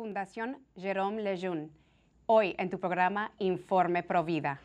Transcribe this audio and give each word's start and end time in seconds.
Fundación 0.00 0.56
Jérôme 0.76 1.20
Lejeune. 1.20 1.68
Hoy 2.24 2.54
en 2.56 2.70
tu 2.70 2.80
programa 2.80 3.32
Informe 3.38 4.02
Provida. 4.02 4.58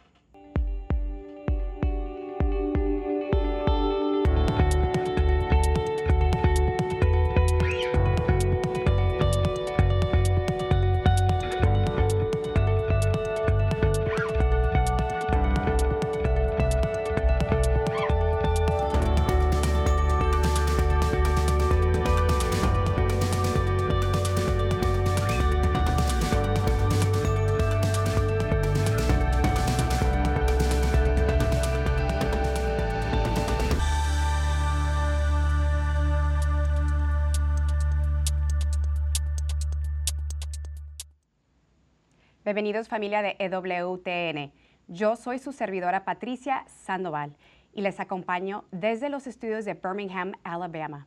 Bienvenidos 42.55 42.87
familia 42.87 43.21
de 43.21 43.35
EWTN. 43.37 44.49
Yo 44.87 45.17
soy 45.17 45.39
su 45.39 45.51
servidora 45.51 46.05
Patricia 46.05 46.63
Sandoval 46.67 47.35
y 47.73 47.81
les 47.81 47.99
acompaño 47.99 48.63
desde 48.71 49.09
los 49.09 49.27
estudios 49.27 49.65
de 49.65 49.73
Birmingham, 49.73 50.31
Alabama. 50.45 51.05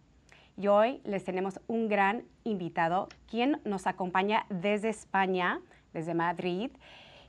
Y 0.58 0.66
hoy 0.66 1.00
les 1.04 1.24
tenemos 1.24 1.58
un 1.66 1.88
gran 1.88 2.24
invitado, 2.44 3.08
quien 3.30 3.62
nos 3.64 3.86
acompaña 3.86 4.44
desde 4.50 4.90
España, 4.90 5.62
desde 5.94 6.12
Madrid. 6.12 6.70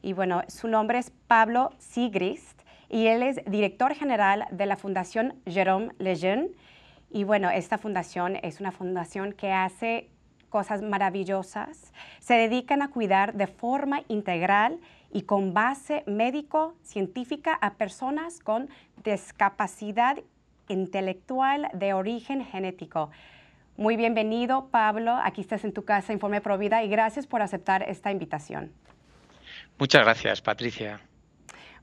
Y 0.02 0.12
bueno, 0.12 0.42
su 0.50 0.68
nombre 0.68 1.00
es 1.00 1.12
Pablo 1.28 1.70
Sigrist 1.78 2.60
y 2.90 3.08
él 3.08 3.24
es 3.24 3.40
director 3.46 3.96
general 3.96 4.48
de 4.52 4.66
la 4.66 4.76
Fundación 4.76 5.36
Jérôme 5.46 5.94
Lejeune. 5.98 6.50
Y 7.10 7.24
bueno, 7.24 7.50
esta 7.50 7.78
fundación 7.78 8.36
es 8.44 8.60
una 8.60 8.74
fundación 8.74 9.32
que 9.32 9.54
hace 9.54 10.10
cosas 10.50 10.82
maravillosas, 10.82 11.94
se 12.20 12.34
dedican 12.34 12.82
a 12.82 12.90
cuidar 12.90 13.36
de 13.36 13.48
forma 13.48 14.02
integral 14.08 14.80
y 15.12 15.24
con 15.24 15.54
base 15.54 16.04
médico-científica 16.06 17.58
a 17.62 17.76
personas 17.76 18.40
con 18.40 18.70
discapacidad 19.04 20.18
intelectual 20.68 21.70
de 21.74 21.94
origen 21.94 22.46
genético. 22.46 23.10
Muy 23.78 23.96
bienvenido, 23.96 24.68
Pablo. 24.68 25.18
Aquí 25.24 25.42
estás 25.42 25.64
en 25.64 25.72
tu 25.72 25.86
casa, 25.86 26.12
Informe 26.12 26.42
Provida, 26.42 26.84
y 26.84 26.90
gracias 26.90 27.26
por 27.28 27.42
aceptar 27.42 27.84
esta 27.84 28.12
invitación. 28.12 28.72
Muchas 29.78 30.04
gracias, 30.04 30.42
Patricia. 30.42 31.00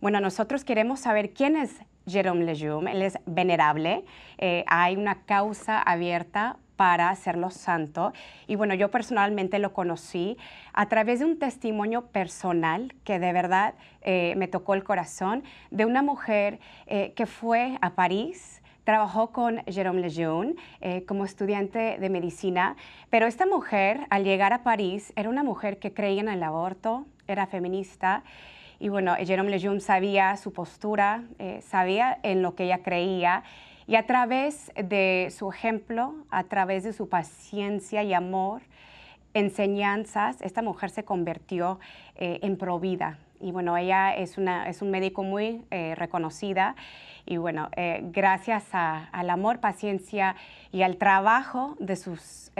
Bueno, 0.00 0.20
nosotros 0.20 0.62
queremos 0.62 1.00
saber 1.00 1.32
quién 1.32 1.56
es 1.56 1.80
Jérôme 2.06 2.44
Lejeune. 2.44 2.92
Él 2.92 3.02
es 3.02 3.18
venerable. 3.24 4.04
Eh, 4.38 4.62
hay 4.66 4.96
una 4.96 5.22
causa 5.22 5.80
abierta 5.80 6.58
para 6.76 7.10
hacerlo 7.10 7.50
santo. 7.50 8.12
Y 8.46 8.56
bueno, 8.56 8.74
yo 8.74 8.90
personalmente 8.90 9.58
lo 9.58 9.72
conocí 9.72 10.36
a 10.72 10.86
través 10.86 11.20
de 11.20 11.24
un 11.24 11.38
testimonio 11.38 12.06
personal 12.06 12.94
que 13.04 13.18
de 13.18 13.32
verdad 13.32 13.74
eh, 14.02 14.34
me 14.36 14.46
tocó 14.46 14.74
el 14.74 14.84
corazón, 14.84 15.42
de 15.70 15.84
una 15.84 16.02
mujer 16.02 16.60
eh, 16.86 17.12
que 17.16 17.26
fue 17.26 17.78
a 17.80 17.94
París, 17.94 18.62
trabajó 18.84 19.32
con 19.32 19.56
Jérôme 19.64 20.00
Lejeune 20.00 20.54
eh, 20.80 21.04
como 21.06 21.24
estudiante 21.24 21.98
de 21.98 22.10
medicina, 22.10 22.76
pero 23.10 23.26
esta 23.26 23.46
mujer 23.46 24.06
al 24.10 24.22
llegar 24.22 24.52
a 24.52 24.62
París 24.62 25.12
era 25.16 25.28
una 25.28 25.42
mujer 25.42 25.78
que 25.78 25.92
creía 25.92 26.20
en 26.20 26.28
el 26.28 26.42
aborto, 26.42 27.06
era 27.26 27.46
feminista. 27.46 28.22
Y 28.78 28.90
bueno, 28.90 29.16
Jérôme 29.16 29.48
Lejeune 29.48 29.80
sabía 29.80 30.36
su 30.36 30.52
postura, 30.52 31.24
sabía 31.62 32.18
en 32.22 32.42
lo 32.42 32.54
que 32.54 32.64
ella 32.64 32.82
creía 32.82 33.42
y 33.86 33.94
a 33.94 34.06
través 34.06 34.72
de 34.74 35.32
su 35.36 35.50
ejemplo, 35.50 36.14
a 36.30 36.44
través 36.44 36.82
de 36.82 36.92
su 36.92 37.08
paciencia 37.08 38.02
y 38.02 38.14
amor, 38.14 38.62
enseñanzas, 39.32 40.40
esta 40.40 40.62
mujer 40.62 40.90
se 40.90 41.04
convirtió 41.04 41.78
eh, 42.16 42.40
en 42.42 42.56
provida. 42.56 43.18
Y 43.38 43.52
bueno, 43.52 43.76
ella 43.76 44.16
es, 44.16 44.38
una, 44.38 44.68
es 44.68 44.80
un 44.82 44.90
médico 44.90 45.22
muy 45.22 45.62
eh, 45.70 45.94
reconocida. 45.94 46.74
Y 47.26 47.36
bueno, 47.36 47.68
eh, 47.76 48.00
gracias 48.04 48.64
al 48.72 49.30
amor, 49.30 49.60
paciencia 49.60 50.36
y 50.72 50.82
al 50.82 50.96
trabajo 50.96 51.76
de 51.78 51.96
sus, 51.96 52.50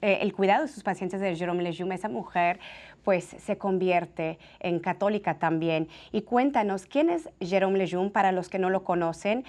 el 0.00 0.32
cuidado 0.32 0.62
de 0.62 0.68
sus 0.68 0.82
pacientes 0.82 1.20
de 1.20 1.36
Jerome 1.36 1.62
Lejeune, 1.62 1.94
esa 1.94 2.08
mujer 2.08 2.58
pues 3.04 3.24
se 3.24 3.58
convierte 3.58 4.38
en 4.60 4.80
católica 4.80 5.34
también. 5.34 5.88
Y 6.10 6.22
cuéntanos, 6.22 6.86
¿quién 6.86 7.10
es 7.10 7.28
Jerome 7.38 7.78
Lejeune 7.78 8.10
para 8.10 8.32
los 8.32 8.48
que 8.48 8.58
no 8.58 8.70
lo 8.70 8.82
conocen? 8.82 9.44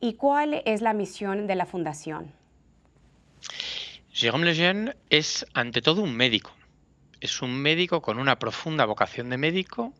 ¿Y 0.00 0.14
cuál 0.14 0.62
es 0.64 0.82
la 0.82 0.92
misión 0.92 1.46
de 1.46 1.54
la 1.54 1.66
fundación? 1.66 2.32
Jérôme 4.12 4.46
Lejeune 4.46 4.96
es 5.10 5.46
ante 5.52 5.82
todo 5.82 6.02
un 6.02 6.14
médico. 6.14 6.54
Es 7.20 7.42
un 7.42 7.54
médico 7.54 8.02
con 8.02 8.18
una 8.18 8.38
profunda 8.38 8.84
vocación 8.84 9.30
de 9.30 9.38
médico 9.38 9.92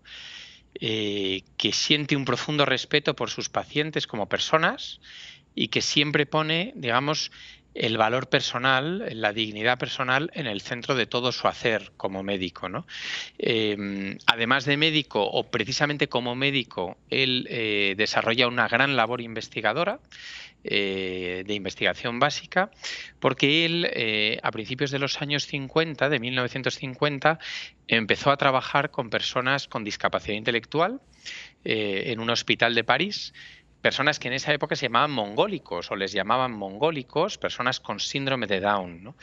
eh, 0.81 1.43
que 1.57 1.73
siente 1.73 2.17
un 2.17 2.25
profundo 2.25 2.67
respeto 2.67 3.17
por 3.17 3.31
sus 3.31 3.49
pacientes 3.49 4.07
como 4.07 4.29
personas 4.29 5.01
y 5.55 5.69
que 5.69 5.81
siempre 5.81 6.27
pone, 6.27 6.73
digamos, 6.77 7.33
el 7.77 7.99
valor 7.99 8.29
personal, 8.29 9.07
la 9.13 9.33
dignidad 9.33 9.79
personal 9.79 10.31
en 10.35 10.47
el 10.47 10.61
centro 10.61 10.95
de 10.95 11.07
todo 11.07 11.33
su 11.33 11.47
hacer 11.47 11.93
como 11.97 12.23
médico. 12.23 12.69
¿no? 12.69 12.87
Em, 13.39 14.19
además 14.27 14.65
de 14.65 14.77
médico, 14.77 15.23
o 15.23 15.51
precisamente 15.51 16.09
como 16.09 16.35
médico, 16.35 16.97
él 17.11 17.47
eh, 17.51 17.95
desarrolla 17.97 18.49
una 18.49 18.69
gran 18.69 18.97
labor 18.97 19.21
investigadora. 19.21 20.01
Eh, 20.69 21.45
de 21.47 21.55
investigación 21.55 22.19
básica, 22.19 22.73
porque 23.21 23.65
él 23.65 23.89
eh, 23.93 24.41
a 24.43 24.51
principios 24.51 24.91
de 24.91 24.99
los 24.99 25.23
años 25.23 25.47
50, 25.47 26.09
de 26.09 26.19
1950, 26.19 27.39
empezó 27.87 28.33
a 28.33 28.37
trabajar 28.37 28.91
con 28.91 29.09
personas 29.09 29.69
con 29.69 29.85
discapacidad 29.85 30.35
intelectual 30.35 31.01
en 31.63 32.19
un 32.19 32.31
hospital 32.31 32.75
de 32.75 32.83
París 32.83 33.33
personas 33.87 34.19
que 34.19 34.27
en 34.27 34.35
esa 34.35 34.53
época 34.53 34.75
se 34.75 34.87
llamaban 34.87 35.13
mongólicos 35.13 35.93
o 35.93 35.95
les 35.95 36.11
llamaban 36.11 36.51
mongólicos, 36.51 37.39
personas 37.39 37.79
con 37.79 38.01
síndrome 38.01 38.49
de 38.49 38.59
Down. 38.59 39.15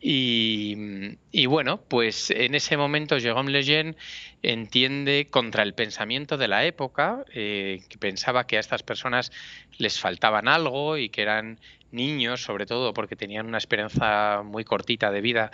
Y, 0.00 1.46
bueno, 1.46 1.80
pues 1.86 2.32
en 2.32 2.56
ese 2.56 2.76
momento 2.76 3.16
Jérôme 3.16 3.52
Lejeune 3.52 3.94
entiende 4.42 5.28
contra 5.30 5.62
el 5.62 5.72
pensamiento 5.72 6.36
de 6.36 6.48
la 6.48 6.64
época, 6.64 7.24
eh, 7.32 7.82
que 7.88 7.96
pensaba 7.96 8.44
que 8.48 8.56
a 8.56 8.60
estas 8.60 8.82
personas 8.82 9.30
les 9.76 10.00
faltaban 10.00 10.48
algo 10.48 10.96
y 10.96 11.10
que 11.10 11.22
eran 11.22 11.60
niños, 11.92 12.42
sobre 12.42 12.66
todo 12.66 12.92
porque 12.92 13.14
tenían 13.14 13.46
una 13.46 13.58
esperanza 13.58 14.42
muy 14.44 14.64
cortita 14.64 15.12
de 15.12 15.20
vida, 15.20 15.52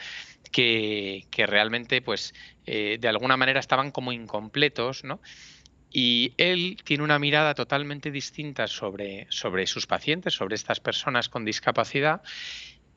que, 0.50 1.26
realmente, 1.36 2.00
pues, 2.00 2.32
eh, 2.64 2.96
de 2.98 3.08
alguna 3.08 3.36
manera 3.36 3.60
estaban 3.60 3.90
como 3.90 4.10
incompletos, 4.10 5.04
¿no? 5.04 5.20
Y 5.96 6.32
él 6.38 6.76
tiene 6.82 7.04
una 7.04 7.20
mirada 7.20 7.54
totalmente 7.54 8.10
distinta 8.10 8.66
sobre, 8.66 9.28
sobre 9.30 9.68
sus 9.68 9.86
pacientes, 9.86 10.34
sobre 10.34 10.56
estas 10.56 10.80
personas 10.80 11.28
con 11.28 11.44
discapacidad, 11.44 12.20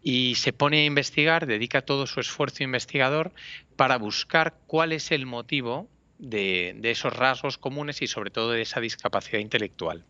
y 0.02 0.34
se 0.34 0.52
pone 0.52 0.80
a 0.80 0.86
investigar, 0.86 1.46
dedica 1.46 1.84
todo 1.84 2.08
su 2.08 2.20
esfuerzo 2.20 2.64
investigador 2.64 3.34
para 3.76 3.98
buscar 3.98 4.56
cuál 4.66 4.94
es 4.94 5.12
el 5.12 5.28
motivo 5.28 5.88
de, 6.18 6.80
esos 6.84 7.14
rasgos 7.14 7.60
comunes 7.60 8.02
y 8.02 8.08
sobre 8.08 8.32
todo 8.32 8.50
de 8.52 8.64
esa 8.64 8.80
discapacidad 8.80 9.40
intelectual. 9.40 10.04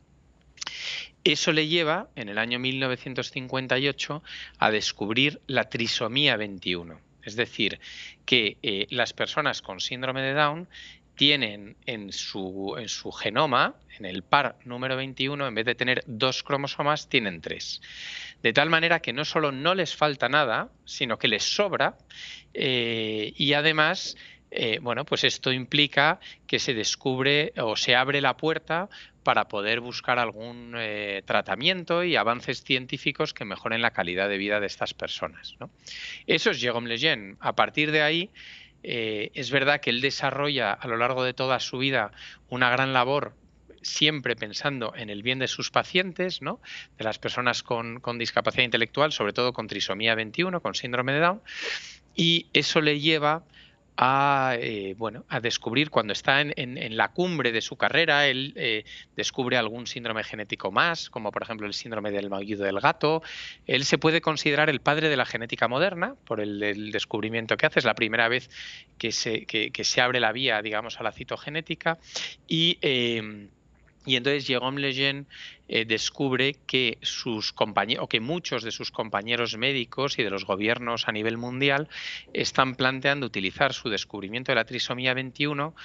Eso 1.25 1.51
le 1.51 1.67
lleva, 1.67 2.07
en 2.15 2.29
el 2.29 2.37
año 2.37 2.57
1958, 2.57 4.23
a 4.59 4.71
descubrir 4.71 5.41
la 5.45 5.67
trisomía 5.67 6.37
21. 6.37 7.01
Es 7.23 7.35
decir, 7.35 7.81
que 8.25 8.57
eh, 8.63 8.87
las 8.89 9.11
personas 9.11 9.61
con 9.61 9.81
síndrome 9.81 10.21
de 10.21 10.33
Down 10.33 10.69
tienen 11.17 11.75
en 11.85 12.13
su, 12.13 12.75
en 12.79 12.87
su 12.87 13.11
genoma, 13.11 13.75
en 13.99 14.05
el 14.05 14.23
par 14.23 14.55
número 14.63 14.95
21, 14.95 15.47
en 15.47 15.55
vez 15.55 15.65
de 15.65 15.75
tener 15.75 16.03
dos 16.07 16.43
cromosomas, 16.43 17.09
tienen 17.09 17.41
tres. 17.41 17.81
De 18.41 18.53
tal 18.53 18.69
manera 18.69 19.01
que 19.01 19.11
no 19.11 19.25
solo 19.25 19.51
no 19.51 19.75
les 19.75 19.95
falta 19.95 20.29
nada, 20.29 20.69
sino 20.85 21.17
que 21.17 21.27
les 21.27 21.43
sobra 21.43 21.97
eh, 22.53 23.33
y 23.35 23.53
además 23.53 24.15
eh, 24.49 24.79
bueno, 24.81 25.03
pues 25.03 25.25
esto 25.25 25.51
implica 25.51 26.19
que 26.45 26.59
se 26.59 26.73
descubre 26.73 27.51
o 27.57 27.75
se 27.75 27.95
abre 27.95 28.21
la 28.21 28.37
puerta 28.37 28.87
para 29.23 29.49
poder 29.49 29.81
buscar 29.81 30.19
algún 30.19 30.73
eh, 30.77 31.21
tratamiento 31.25 32.03
y 32.05 32.15
avances 32.15 32.63
científicos 32.63 33.33
que 33.33 33.43
mejoren 33.43 33.81
la 33.81 33.91
calidad 33.91 34.29
de 34.29 34.37
vida 34.37 34.61
de 34.61 34.67
estas 34.67 34.93
personas. 34.93 35.55
Eso 36.27 36.51
es 36.51 36.63
Jérôme 36.63 36.87
Lejeune. 36.87 37.35
A 37.41 37.53
partir 37.53 37.91
de 37.91 38.01
ahí, 38.01 38.29
eh, 38.89 39.31
es 39.33 39.51
verdad 39.51 39.81
que 39.81 39.89
él 39.89 39.99
desarrolla 39.99 40.71
a 40.71 40.87
lo 40.87 40.95
largo 40.95 41.25
de 41.25 41.33
toda 41.33 41.59
su 41.59 41.77
vida 41.77 42.11
una 42.47 42.69
gran 42.69 42.93
labor 42.93 43.33
siempre 43.81 44.37
pensando 44.37 44.93
en 44.95 45.09
el 45.09 45.23
bien 45.23 45.39
de 45.39 45.49
sus 45.49 45.71
pacientes, 45.71 46.41
¿no? 46.41 46.61
de 46.97 47.03
las 47.03 47.19
personas 47.19 47.63
con, 47.63 48.01
discapacidad 48.17 48.63
intelectual, 48.63 49.11
sobre 49.11 49.33
todo 49.33 49.51
con 49.51 49.67
trisomía 49.67 50.15
21, 50.15 50.61
con 50.61 50.73
síndrome 50.73 51.11
de 51.11 51.19
Down, 51.19 51.41
y 52.15 52.47
eso 52.53 52.79
le 52.79 53.01
lleva 53.01 53.43
a, 53.97 54.55
eh, 54.59 54.93
bueno, 54.97 55.25
a 55.27 55.39
descubrir 55.39 55.89
cuando 55.89 56.13
está 56.13 56.39
en, 56.41 56.97
la 56.97 57.09
cumbre 57.09 57.51
de 57.51 57.61
su 57.61 57.75
carrera, 57.75 58.27
él 58.27 58.53
eh, 58.55 58.85
descubre 59.15 59.57
algún 59.57 59.87
síndrome 59.87 60.23
genético 60.23 60.71
más, 60.71 61.09
como 61.09 61.31
por 61.31 61.41
ejemplo 61.41 61.65
el 61.65 61.73
síndrome 61.73 62.11
del 62.11 62.29
maullido 62.29 62.63
del 62.63 62.79
gato. 62.79 63.23
Él 63.65 63.85
se 63.85 63.97
puede 63.97 64.21
considerar 64.21 64.69
el 64.69 64.79
padre 64.79 65.09
de 65.09 65.17
la 65.17 65.25
genética 65.25 65.67
moderna 65.67 66.15
por 66.25 66.39
el, 66.39 66.91
descubrimiento 66.91 67.57
que 67.57 67.65
hace. 67.65 67.79
Es 67.79 67.85
la 67.85 67.95
primera 67.95 68.27
vez 68.27 68.49
que 68.99 69.11
se, 69.11 69.45
se, 69.83 70.01
abre 70.01 70.19
la 70.19 70.31
vía, 70.31 70.61
digamos, 70.61 70.99
a 70.99 71.03
la 71.03 71.11
citogenética. 71.11 71.97
Y 72.47 72.77
eh, 72.81 73.47
y 74.07 74.15
entonces 74.15 74.47
Jérôme 74.47 74.79
Lejeune 74.79 75.25
eh, 75.67 75.83
descubre 75.83 76.55
que 76.65 76.97
sus 77.01 77.51
compañeros, 77.51 78.05
o 78.05 78.07
que 78.07 78.21
muchos 78.21 78.63
de 78.63 78.71
sus 78.71 78.89
compañeros 78.89 79.57
médicos 79.57 80.17
y 80.17 80.23
de 80.23 80.29
los 80.29 80.45
gobiernos 80.45 81.09
a 81.09 81.11
nivel 81.11 81.37
mundial 81.37 81.89
están 82.31 82.75
planteando 82.75 83.27
utilizar 83.27 83.73
su 83.73 83.89
descubrimiento 83.89 84.53
de 84.53 84.55
la 84.55 84.63
trisomía 84.63 85.13
21 85.13 85.75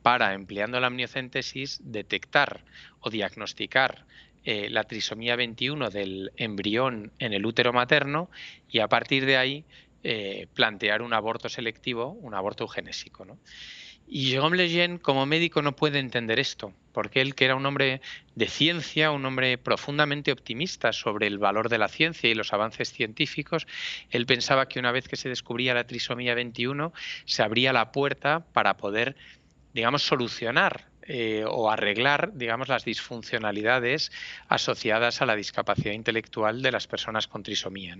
para, 0.00 0.32
empleando 0.34 0.78
la 0.78 0.86
amniocentesis, 0.86 1.80
detectar 1.82 2.64
o 3.00 3.10
diagnosticar 3.10 4.06
eh, 4.44 4.68
la 4.70 4.84
trisomía 4.84 5.34
21 5.34 5.90
del 5.90 6.30
embrión 6.36 7.10
en 7.18 7.32
el 7.32 7.44
útero 7.44 7.72
materno 7.72 8.30
y 8.68 8.78
a 8.78 8.86
partir 8.86 9.26
de 9.26 9.36
ahí 9.38 9.64
eh, 10.04 10.46
plantear 10.54 11.02
un 11.02 11.14
aborto 11.14 11.48
selectivo, 11.48 12.10
un 12.10 12.34
aborto 12.34 12.62
eugenésico. 12.62 13.24
¿no? 13.24 13.38
Y 14.14 14.30
Jérôme 14.30 14.58
Lejeune, 14.58 14.98
como 14.98 15.24
médico, 15.24 15.62
no 15.62 15.74
puede 15.74 15.98
entender 15.98 16.38
esto, 16.38 16.74
porque 16.92 17.22
él, 17.22 17.34
que 17.34 17.46
era 17.46 17.56
un 17.56 17.64
hombre 17.64 18.02
de 18.34 18.46
ciencia, 18.46 19.10
un 19.10 19.24
hombre 19.24 19.56
profundamente 19.56 20.32
optimista 20.32 20.92
sobre 20.92 21.26
el 21.26 21.38
valor 21.38 21.70
de 21.70 21.78
la 21.78 21.88
ciencia 21.88 22.28
y 22.28 22.34
los 22.34 22.52
avances 22.52 22.92
científicos, 22.92 23.66
él 24.10 24.26
pensaba 24.26 24.68
que 24.68 24.78
una 24.78 24.92
vez 24.92 25.08
que 25.08 25.16
se 25.16 25.30
descubría 25.30 25.72
la 25.72 25.86
trisomía 25.86 26.34
21, 26.34 26.92
se 27.24 27.42
abría 27.42 27.72
la 27.72 27.90
puerta 27.90 28.44
para 28.52 28.76
poder, 28.76 29.16
digamos, 29.72 30.02
solucionar 30.02 30.88
eh, 31.04 31.46
o 31.48 31.70
arreglar, 31.70 32.32
digamos, 32.34 32.68
las 32.68 32.84
disfuncionalidades 32.84 34.12
asociadas 34.46 35.22
a 35.22 35.26
la 35.26 35.36
discapacidad 35.36 35.94
intelectual 35.94 36.60
de 36.60 36.70
las 36.70 36.86
personas 36.86 37.28
con 37.28 37.42
trisomía. 37.42 37.96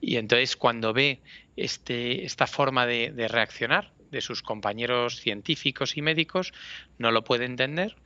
Y 0.00 0.18
entonces, 0.18 0.56
cuando 0.56 0.92
ve 0.92 1.18
este, 1.56 2.24
esta 2.24 2.46
forma 2.46 2.86
de 2.86 3.26
reaccionar, 3.26 3.90
de 4.12 4.20
sus 4.20 4.42
compañeros 4.42 5.18
científicos 5.18 5.96
y 5.96 6.02
médicos, 6.02 6.52
no 6.98 7.10
lo 7.10 7.24
puede 7.24 7.46
entender 7.46 7.96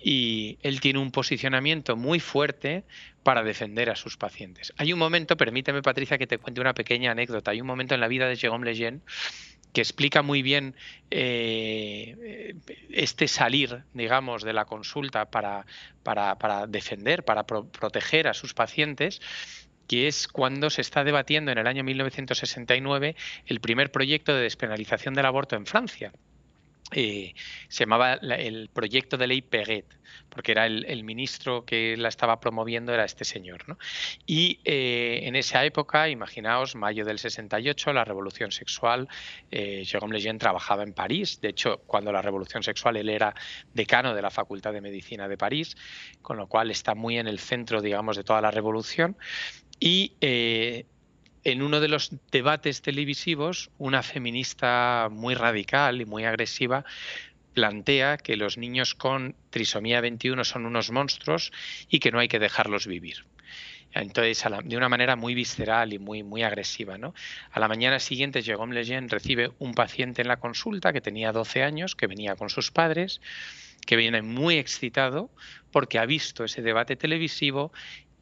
y 0.00 0.58
él 0.62 0.80
tiene 0.80 1.00
un 1.00 1.10
posicionamiento 1.10 1.96
muy 1.96 2.20
fuerte 2.20 2.84
para 3.24 3.42
defender 3.42 3.90
a 3.90 3.96
sus 3.96 4.16
pacientes. 4.16 4.72
Hay 4.76 4.92
un 4.92 4.98
momento, 4.98 5.36
permíteme 5.36 5.82
Patricia 5.82 6.18
que 6.18 6.26
te 6.26 6.38
cuente 6.38 6.60
una 6.60 6.72
pequeña 6.72 7.10
anécdota, 7.10 7.50
hay 7.50 7.60
un 7.60 7.66
momento 7.66 7.94
en 7.94 8.00
la 8.00 8.08
vida 8.08 8.28
de 8.28 8.36
Jérôme 8.36 8.64
Lejeune 8.64 9.00
que 9.72 9.82
explica 9.82 10.22
muy 10.22 10.40
bien 10.40 10.74
eh, 11.10 12.54
este 12.90 13.28
salir, 13.28 13.84
digamos, 13.92 14.42
de 14.42 14.54
la 14.54 14.64
consulta 14.64 15.30
para, 15.30 15.66
para, 16.02 16.66
defender, 16.66 17.24
para 17.24 17.44
proteger 17.44 18.28
a 18.28 18.34
sus 18.34 18.54
pacientes 18.54 19.20
que 19.88 20.06
es 20.06 20.28
cuando 20.28 20.70
se 20.70 20.82
está 20.82 21.02
debatiendo 21.02 21.50
en 21.50 21.58
el 21.58 21.66
año 21.66 21.82
1969 21.82 23.16
el 23.46 23.60
primer 23.60 23.90
proyecto 23.90 24.34
de 24.34 24.42
despenalización 24.42 25.14
del 25.14 25.26
aborto 25.26 25.56
en 25.56 25.66
Francia. 25.66 26.12
Eh, 26.92 27.34
se 27.68 27.84
llamaba 27.84 28.14
el 28.14 28.70
proyecto 28.72 29.18
de 29.18 29.26
ley 29.26 29.42
Peguet, 29.42 29.84
porque 30.30 30.52
era 30.52 30.64
el, 30.64 31.04
ministro 31.04 31.66
que 31.66 31.96
la 31.98 32.08
estaba 32.08 32.40
promoviendo, 32.40 32.94
era 32.94 33.04
este 33.04 33.26
señor. 33.26 33.68
¿no? 33.68 33.76
Y 34.24 34.60
eh, 34.64 35.20
en 35.24 35.36
esa 35.36 35.64
época, 35.66 36.08
imaginaos, 36.08 36.76
mayo 36.76 37.04
del 37.04 37.18
68, 37.18 37.92
la 37.92 38.04
revolución 38.04 38.52
sexual, 38.52 39.06
eh, 39.50 39.82
Jérôme 39.84 40.14
Lejeune 40.14 40.38
trabajaba 40.38 40.82
en 40.82 40.94
París, 40.94 41.40
de 41.42 41.50
hecho, 41.50 41.82
cuando 41.86 42.10
la 42.10 42.22
revolución 42.22 42.62
sexual 42.62 42.96
él 42.96 43.10
era 43.10 43.34
decano 43.74 44.14
de 44.14 44.22
la 44.22 44.30
Facultad 44.30 44.72
de 44.72 44.80
Medicina 44.80 45.28
de 45.28 45.36
París, 45.36 45.76
con 46.22 46.38
lo 46.38 46.46
cual 46.46 46.70
está 46.70 46.94
muy 46.94 47.18
en 47.18 47.26
el 47.26 47.38
centro, 47.38 47.82
digamos, 47.82 48.16
de 48.16 48.24
toda 48.24 48.40
la 48.40 48.50
revolución. 48.50 49.16
Y 49.80 50.12
eh, 50.20 50.86
en 51.44 51.62
uno 51.62 51.80
de 51.80 51.88
los 51.88 52.10
debates 52.30 52.82
televisivos, 52.82 53.70
una 53.78 54.02
feminista 54.02 55.08
muy 55.10 55.34
radical 55.34 56.00
y 56.00 56.04
muy 56.04 56.24
agresiva 56.24 56.84
plantea 57.54 58.18
que 58.18 58.36
los 58.36 58.56
niños 58.56 58.94
con 58.94 59.34
trisomía 59.50 60.00
21 60.00 60.44
son 60.44 60.66
unos 60.66 60.90
monstruos 60.90 61.52
y 61.88 61.98
que 61.98 62.12
no 62.12 62.18
hay 62.18 62.28
que 62.28 62.38
dejarlos 62.38 62.86
vivir. 62.86 63.24
Entonces, 63.92 64.44
de 64.64 64.76
una 64.76 64.88
manera 64.88 65.16
muy 65.16 65.34
visceral 65.34 65.92
y 65.92 65.98
muy, 65.98 66.22
muy 66.22 66.42
agresiva. 66.42 66.98
¿no? 66.98 67.14
A 67.50 67.58
la 67.58 67.68
mañana 67.68 67.98
siguiente, 67.98 68.42
Jérôme 68.42 68.74
Lejeune 68.74 69.08
recibe 69.08 69.50
un 69.58 69.74
paciente 69.74 70.22
en 70.22 70.28
la 70.28 70.38
consulta 70.38 70.92
que 70.92 71.00
tenía 71.00 71.32
12 71.32 71.62
años, 71.62 71.96
que 71.96 72.06
venía 72.06 72.36
con 72.36 72.50
sus 72.50 72.70
padres, 72.70 73.20
que 73.86 73.96
viene 73.96 74.22
muy 74.22 74.58
excitado 74.58 75.30
porque 75.72 75.98
ha 75.98 76.06
visto 76.06 76.44
ese 76.44 76.62
debate 76.62 76.96
televisivo 76.96 77.72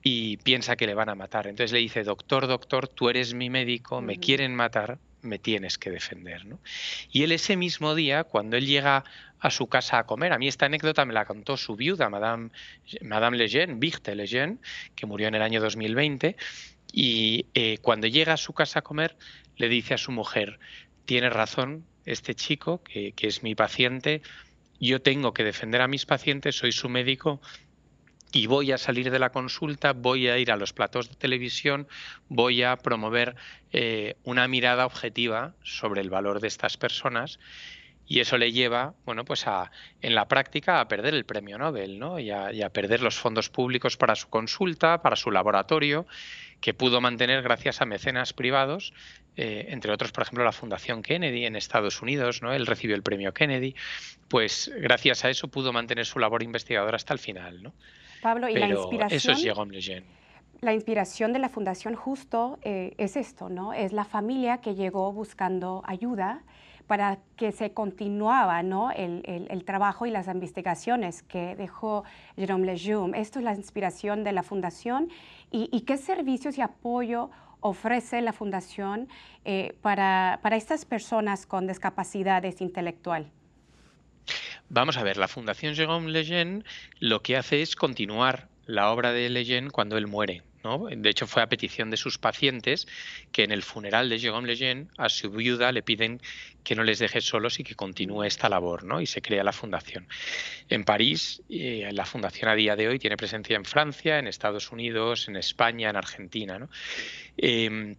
y 0.09 0.37
piensa 0.37 0.77
que 0.77 0.87
le 0.87 0.95
van 0.95 1.09
a 1.09 1.17
matar. 1.17 1.49
Entonces 1.49 1.73
le 1.73 1.81
dice, 1.81 2.05
doctor, 2.05 2.47
doctor, 2.47 2.87
tú 2.87 3.09
eres 3.09 3.35
mi 3.35 3.51
médico, 3.51 4.01
me 4.01 4.21
quieren 4.21 4.55
matar, 4.55 5.01
me 5.23 5.41
tienes 5.41 5.79
que 5.79 5.91
defender. 5.91 6.47
¿no? 6.47 6.61
Y 7.11 7.25
él 7.25 7.33
ese 7.33 7.57
mismo 7.57 7.93
día, 7.97 8.23
cuando 8.23 8.57
él 8.57 8.67
llega 8.67 9.03
a 9.41 9.51
su 9.51 9.67
casa 9.67 9.99
a 9.99 10.07
comer, 10.07 10.33
a 10.33 10.39
mí 10.39 10.47
esta 10.47 10.67
anécdota 10.67 11.05
me 11.05 11.13
la 11.13 11.25
contó 11.25 11.57
su 11.57 11.75
viuda, 11.75 12.09
Madame, 12.09 12.51
Madame 13.03 13.37
Lejeune, 13.37 13.75
Birte 13.81 14.15
Lejeune, 14.15 14.59
que 14.95 15.07
murió 15.07 15.27
en 15.27 15.35
el 15.35 15.43
año 15.43 15.61
2020, 15.61 16.37
y 16.93 17.47
eh, 17.55 17.79
cuando 17.79 18.07
llega 18.07 18.35
a 18.35 18.37
su 18.37 18.53
casa 18.53 18.79
a 18.79 18.83
comer, 18.83 19.17
le 19.57 19.69
dice 19.69 19.95
a 19.95 19.99
su 19.99 20.13
mujer, 20.13 20.61
tiene 21.05 21.31
razón 21.31 21.85
este 22.05 22.37
chico, 22.37 22.81
que, 22.85 23.11
que 23.11 23.27
es 23.27 23.43
mi 23.43 23.57
paciente, 23.57 24.23
yo 24.79 25.03
tengo 25.03 25.33
que 25.33 25.43
defender 25.43 25.81
a 25.81 25.89
mis 25.89 26.07
pacientes, 26.07 26.55
soy 26.55 26.71
su 26.71 26.89
médico, 26.89 27.41
y 28.33 28.47
voy 28.47 28.73
a 28.73 28.79
salir 28.79 29.11
de 29.11 29.19
la 29.19 29.31
consulta, 29.31 29.93
voy 29.93 30.29
a 30.29 30.39
ir 30.39 30.51
a 30.51 30.57
los 30.57 30.73
platos 30.73 31.09
de 31.09 31.17
televisión, 31.17 31.89
voy 32.29 32.63
a 32.63 32.77
promover 32.77 33.37
eh, 33.73 34.17
una 34.25 34.49
mirada 34.49 34.87
objetiva 34.87 35.55
sobre 35.63 36.01
el 36.01 36.11
valor 36.11 36.41
de 36.41 36.49
estas 36.49 36.77
personas 36.77 37.39
y 38.09 38.21
eso 38.21 38.39
le 38.39 38.53
lleva, 38.53 38.95
bueno, 39.05 39.25
pues 39.25 39.47
a, 39.47 39.71
en 40.01 40.15
la 40.15 40.29
práctica 40.29 40.81
a 40.81 40.89
perder 40.89 41.15
el 41.15 41.25
premio 41.25 41.59
Nobel, 41.59 41.99
¿no? 41.99 42.21
Y 42.21 42.31
a, 42.31 42.71
perder 42.71 43.03
los 43.03 43.17
fondos 43.17 43.49
públicos 43.49 43.97
para 43.97 44.15
su 44.15 44.29
consulta, 44.29 45.03
para 45.03 45.17
su 45.17 45.33
laboratorio, 45.33 46.07
que 46.61 46.73
pudo 46.73 47.01
mantener 47.01 47.43
gracias 47.43 47.81
a 47.81 47.85
mecenas 47.85 48.33
privados, 48.33 48.93
eh, 49.37 49.67
entre 49.71 49.93
otros, 49.93 50.13
por 50.13 50.23
ejemplo, 50.23 50.45
la 50.45 50.53
Fundación 50.53 51.03
Kennedy 51.03 51.47
en 51.47 51.57
Estados 51.57 52.01
Unidos, 52.01 52.43
¿no? 52.43 52.53
Él 52.53 52.67
recibió 52.67 52.95
el 52.95 53.03
premio 53.03 53.35
Kennedy, 53.35 53.75
pues 54.29 54.71
gracias 54.77 55.25
a 55.25 55.31
eso 55.31 55.49
pudo 55.49 55.73
mantener 55.73 56.07
su 56.07 56.21
labor 56.21 56.45
investigadora 56.45 56.97
hasta 56.97 57.13
el 57.13 57.19
final, 57.19 57.63
¿no? 57.63 57.75
Pablo, 58.27 58.49
y 58.49 58.55
la 58.55 58.69
inspiración. 58.69 59.17
Eso 59.17 59.33
es 59.33 59.45
Jérôme 59.45 59.73
Lejeune. 59.73 60.07
La 60.61 60.73
inspiración 60.73 61.33
de 61.33 61.39
la 61.39 61.49
Fundación 61.49 61.95
Justo 61.95 62.59
eh, 62.63 62.95
es 62.99 63.17
esto, 63.17 63.49
¿no? 63.49 63.73
Es 63.73 63.93
la 63.93 64.05
familia 64.05 64.59
que 64.59 64.75
llegó 64.75 65.13
buscando 65.13 65.83
ayuda 65.87 66.43
para 66.87 67.19
que 67.37 67.53
se 67.53 67.73
continuaba 67.73 68.63
¿no? 68.63 68.91
el, 68.93 69.23
el, 69.25 69.65
trabajo 69.65 70.07
y 70.07 70.11
las 70.11 70.29
investigaciones 70.29 71.23
que 71.23 71.57
dejó 71.57 72.05
Jérôme 72.37 72.65
Lejeune. 72.65 73.21
Esto 73.21 73.39
es 73.41 73.45
la 73.45 73.55
inspiración 73.55 74.25
de 74.25 74.33
la 74.33 74.43
Fundación 74.43 75.09
y, 75.51 75.69
y 75.73 75.81
qué 75.83 75.97
servicios 75.97 76.59
y 76.59 76.63
apoyo 76.63 77.31
ofrece 77.61 78.21
la 78.23 78.33
Fundación 78.33 79.09
eh, 79.45 79.77
para, 79.83 80.39
para 80.43 80.57
estas 80.57 80.85
personas 80.85 81.47
con 81.47 81.67
discapacidades 81.67 82.61
intelectual. 82.61 83.31
Vamos 84.69 84.97
a 84.97 85.05
ver, 85.05 85.17
la 85.17 85.29
Fundación 85.29 85.75
Jérôme 85.75 86.11
Lejeune 86.11 86.65
lo 86.99 87.23
que 87.23 87.37
hace 87.37 87.63
es 87.63 87.77
continuar 87.77 88.49
la 88.67 88.91
obra 88.91 89.13
de 89.13 89.31
Lejeune 89.31 89.71
cuando 89.71 89.97
él 89.97 90.09
muere. 90.09 90.43
¿no? 90.65 90.89
De 90.91 91.09
hecho, 91.09 91.29
fue 91.29 91.43
a 91.43 91.49
petición 91.49 91.91
de 91.91 91.97
sus 91.97 92.19
pacientes 92.19 92.89
que 93.31 93.45
en 93.45 93.53
el 93.53 93.63
funeral 93.63 94.09
de 94.09 94.19
Jérôme 94.19 94.49
Lejeune 94.49 94.89
a 94.99 95.09
su 95.09 95.31
viuda 95.31 95.71
le 95.71 95.85
piden 95.85 96.21
que 96.65 96.75
no 96.75 96.83
les 96.83 96.99
deje 96.99 97.21
solos 97.21 97.61
y 97.61 97.63
que 97.63 97.77
continúe 97.77 98.25
esta 98.25 98.49
labor, 98.49 98.83
¿no? 98.83 99.01
Y 99.01 99.07
se 99.07 99.23
crea 99.23 99.45
la 99.45 99.53
fundación. 99.53 100.09
En 100.69 100.85
París, 100.85 101.43
eh, 101.49 101.89
la 101.93 102.05
fundación 102.05 102.51
a 102.51 102.57
día 102.57 102.75
de 102.75 102.89
hoy 102.89 102.99
tiene 102.99 103.17
presencia 103.17 103.55
en 103.55 103.65
Francia, 103.65 104.19
en 104.19 104.27
Estados 104.27 104.73
Unidos, 104.73 105.29
en 105.29 105.37
España, 105.37 105.91
en 105.91 105.97
Argentina, 105.97 106.59
¿no? 106.59 106.69
Em, 107.37 107.95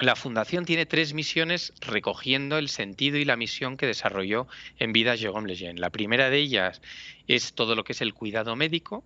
la 0.00 0.16
Fundación 0.16 0.64
tiene 0.64 0.86
tres 0.86 1.12
misiones 1.12 1.74
recogiendo 1.80 2.56
el 2.56 2.70
sentido 2.70 3.18
y 3.18 3.26
la 3.26 3.36
misión 3.36 3.76
que 3.76 3.86
desarrolló 3.86 4.48
en 4.78 4.94
vida 4.94 5.14
Jérôme 5.14 5.46
Lejeune. 5.46 5.78
La 5.78 5.90
primera 5.90 6.30
de 6.30 6.38
ellas 6.38 6.80
es 7.28 7.52
todo 7.52 7.74
lo 7.74 7.84
que 7.84 7.92
es 7.92 8.00
el 8.00 8.14
cuidado 8.14 8.56
médico. 8.56 9.04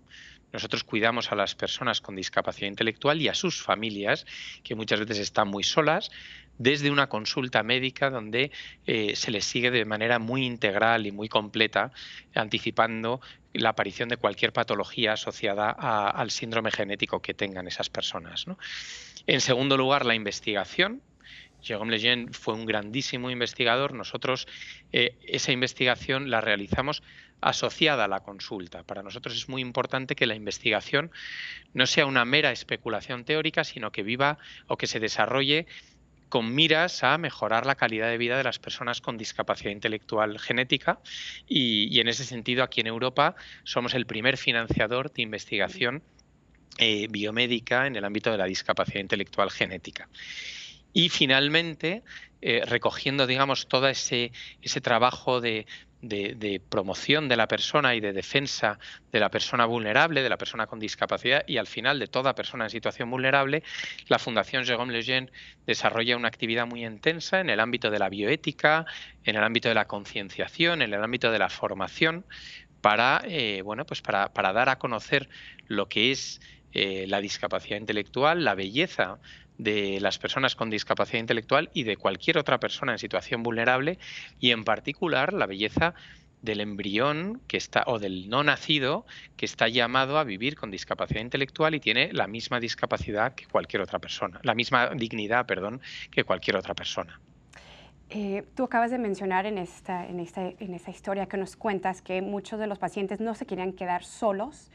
Nosotros 0.54 0.84
cuidamos 0.84 1.32
a 1.32 1.34
las 1.34 1.56
personas 1.56 2.00
con 2.00 2.14
discapacidad 2.14 2.68
intelectual 2.68 3.20
y 3.20 3.26
a 3.26 3.34
sus 3.34 3.60
familias, 3.60 4.24
que 4.62 4.76
muchas 4.76 5.00
veces 5.00 5.18
están 5.18 5.48
muy 5.48 5.64
solas, 5.64 6.12
desde 6.58 6.92
una 6.92 7.08
consulta 7.08 7.64
médica 7.64 8.08
donde 8.08 8.52
eh, 8.86 9.16
se 9.16 9.32
les 9.32 9.44
sigue 9.44 9.72
de 9.72 9.84
manera 9.84 10.20
muy 10.20 10.46
integral 10.46 11.08
y 11.08 11.10
muy 11.10 11.28
completa, 11.28 11.90
anticipando 12.36 13.20
la 13.52 13.70
aparición 13.70 14.08
de 14.08 14.16
cualquier 14.16 14.52
patología 14.52 15.14
asociada 15.14 15.70
al 15.70 16.30
síndrome 16.30 16.70
genético 16.70 17.20
que 17.20 17.34
tengan 17.34 17.66
esas 17.66 17.90
personas. 17.90 18.46
En 19.26 19.40
segundo 19.40 19.76
lugar, 19.76 20.06
la 20.06 20.14
investigación. 20.14 21.02
Jérôme 21.62 21.90
Lejeune 21.90 22.28
fue 22.32 22.54
un 22.54 22.66
grandísimo 22.66 23.28
investigador. 23.30 23.92
Nosotros 23.92 24.46
eh, 24.92 25.16
esa 25.26 25.50
investigación 25.50 26.30
la 26.30 26.40
realizamos 26.40 27.02
asociada 27.40 28.04
a 28.04 28.08
la 28.08 28.20
consulta. 28.20 28.82
Para 28.82 29.02
nosotros 29.02 29.34
es 29.36 29.48
muy 29.48 29.60
importante 29.60 30.14
que 30.14 30.26
la 30.26 30.34
investigación 30.34 31.10
no 31.72 31.86
sea 31.86 32.06
una 32.06 32.24
mera 32.24 32.52
especulación 32.52 33.24
teórica, 33.24 33.64
sino 33.64 33.92
que 33.92 34.02
viva 34.02 34.38
o 34.66 34.76
que 34.76 34.86
se 34.86 35.00
desarrolle 35.00 35.66
con 36.34 36.52
miras 36.52 37.04
a 37.04 37.16
mejorar 37.16 37.64
la 37.64 37.76
calidad 37.76 38.08
de 38.08 38.18
vida 38.18 38.36
de 38.36 38.42
las 38.42 38.58
personas 38.58 39.00
con 39.00 39.16
discapacidad 39.16 39.70
intelectual 39.70 40.38
genética 40.40 40.98
y, 41.46 42.00
en 42.00 42.08
ese 42.08 42.24
sentido 42.24 42.64
aquí 42.64 42.80
en 42.80 42.88
Europa 42.88 43.36
somos 43.62 43.94
el 43.94 44.04
primer 44.04 44.36
financiador 44.36 45.12
de 45.12 45.22
investigación 45.22 46.02
eh, 46.78 47.06
biomédica 47.08 47.86
en 47.86 47.94
el 47.94 48.04
ámbito 48.04 48.32
de 48.32 48.38
la 48.38 48.46
discapacidad 48.46 49.00
intelectual 49.00 49.50
genética. 49.50 50.08
Y 50.92 51.08
finalmente, 51.08 52.02
eh, 52.46 52.62
recogiendo, 52.66 53.26
digamos, 53.26 53.68
todo 53.68 53.88
ese, 53.88 54.30
ese 54.60 54.82
trabajo 54.82 55.40
de, 55.40 55.64
de, 56.02 56.60
promoción 56.68 57.26
de 57.26 57.36
la 57.36 57.48
persona 57.48 57.94
y 57.94 58.00
de 58.00 58.12
defensa 58.12 58.78
de 59.10 59.18
la 59.18 59.30
persona 59.30 59.64
vulnerable, 59.64 60.22
de 60.22 60.28
la 60.28 60.36
persona 60.36 60.66
con 60.66 60.78
discapacidad 60.78 61.42
y 61.46 61.56
al 61.56 61.66
final 61.66 61.98
de 61.98 62.06
toda 62.06 62.34
persona 62.34 62.64
en 62.64 62.70
situación 62.70 63.10
vulnerable, 63.10 63.62
la 64.08 64.18
Fundación 64.18 64.64
Jérôme 64.64 64.92
Lejeune 64.92 65.30
desarrolla 65.66 66.18
una 66.18 66.28
actividad 66.28 66.66
muy 66.66 66.84
intensa 66.84 67.40
en 67.40 67.48
el 67.48 67.60
ámbito 67.60 67.90
de 67.90 67.98
la 67.98 68.10
bioética, 68.10 68.84
en 69.24 69.36
el 69.36 69.42
ámbito 69.42 69.70
de 69.70 69.76
la 69.76 69.86
concienciación, 69.86 70.82
en 70.82 70.92
el 70.92 71.02
ámbito 71.02 71.30
de 71.30 71.38
la 71.38 71.48
formación, 71.48 72.26
para, 72.82 73.22
eh, 73.24 73.62
bueno, 73.62 73.86
pues 73.86 74.02
para, 74.02 74.34
para, 74.34 74.52
dar 74.52 74.68
a 74.68 74.78
conocer 74.78 75.30
lo 75.66 75.88
que 75.88 76.10
es 76.10 76.42
eh, 76.74 77.06
la 77.08 77.22
discapacidad 77.22 77.78
intelectual, 77.78 78.44
la 78.44 78.54
belleza 78.54 79.18
de 79.58 80.00
las 80.00 80.18
personas 80.18 80.56
con 80.56 80.70
discapacidad 80.70 81.20
intelectual 81.20 81.70
y 81.74 81.84
de 81.84 81.96
cualquier 81.96 82.38
otra 82.38 82.58
persona 82.58 82.92
en 82.92 82.98
situación 82.98 83.42
vulnerable 83.42 83.98
y 84.40 84.50
en 84.50 84.64
particular 84.64 85.32
la 85.32 85.46
belleza 85.46 85.94
del 86.42 86.60
embrión 86.60 87.40
que 87.48 87.56
está 87.56 87.84
o 87.86 87.98
del 87.98 88.28
no 88.28 88.44
nacido 88.44 89.06
que 89.36 89.46
está 89.46 89.68
llamado 89.68 90.18
a 90.18 90.24
vivir 90.24 90.56
con 90.56 90.70
discapacidad 90.70 91.22
intelectual 91.22 91.74
y 91.74 91.80
tiene 91.80 92.12
la 92.12 92.26
misma 92.26 92.60
discapacidad 92.60 93.34
que 93.34 93.46
cualquier 93.46 93.82
otra 93.82 93.98
persona, 93.98 94.40
la 94.42 94.54
misma 94.54 94.90
dignidad, 94.90 95.46
perdón, 95.46 95.80
que 96.10 96.24
cualquier 96.24 96.56
otra 96.56 96.74
persona. 96.74 97.18
Eh, 98.10 98.44
tú 98.54 98.64
acabas 98.64 98.90
de 98.90 98.98
mencionar 98.98 99.46
en 99.46 99.56
esta, 99.56 100.06
en, 100.06 100.20
esta, 100.20 100.46
en 100.46 100.74
esta 100.74 100.90
historia 100.90 101.26
que 101.26 101.38
nos 101.38 101.56
cuentas 101.56 102.02
que 102.02 102.20
muchos 102.20 102.60
de 102.60 102.66
los 102.66 102.78
pacientes 102.78 103.20
no 103.20 103.34
se 103.34 103.46
querían 103.46 103.72
quedar 103.72 104.04
solos, 104.04 104.70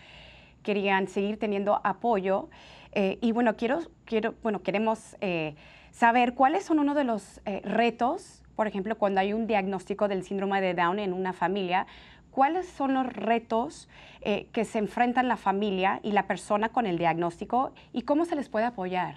querían 0.63 1.07
seguir 1.07 1.37
teniendo 1.37 1.79
apoyo 1.83 2.49
eh, 2.91 3.17
y 3.21 3.31
bueno, 3.31 3.55
quiero, 3.55 3.79
quiero, 4.05 4.35
bueno, 4.41 4.61
queremos 4.61 5.15
eh, 5.21 5.55
saber 5.91 6.33
cuáles 6.33 6.63
son 6.63 6.79
uno 6.79 6.95
de 6.95 7.03
los 7.03 7.41
eh, 7.45 7.61
retos, 7.63 8.41
por 8.55 8.67
ejemplo, 8.67 8.97
cuando 8.97 9.21
hay 9.21 9.33
un 9.33 9.47
diagnóstico 9.47 10.07
del 10.07 10.23
síndrome 10.23 10.61
de 10.61 10.73
Down 10.73 10.99
en 10.99 11.13
una 11.13 11.33
familia, 11.33 11.87
cuáles 12.31 12.67
son 12.67 12.93
los 12.93 13.11
retos 13.11 13.87
que 14.51 14.65
se 14.65 14.79
enfrentan 14.79 15.29
la 15.29 15.37
familia 15.37 16.01
y 16.03 16.11
la 16.11 16.27
persona 16.27 16.69
con 16.69 16.85
el 16.85 16.97
diagnóstico 16.97 17.73
y 17.93 18.01
cómo 18.01 18.25
se 18.25 18.35
les 18.35 18.49
puede 18.49 18.65
apoyar. 18.65 19.15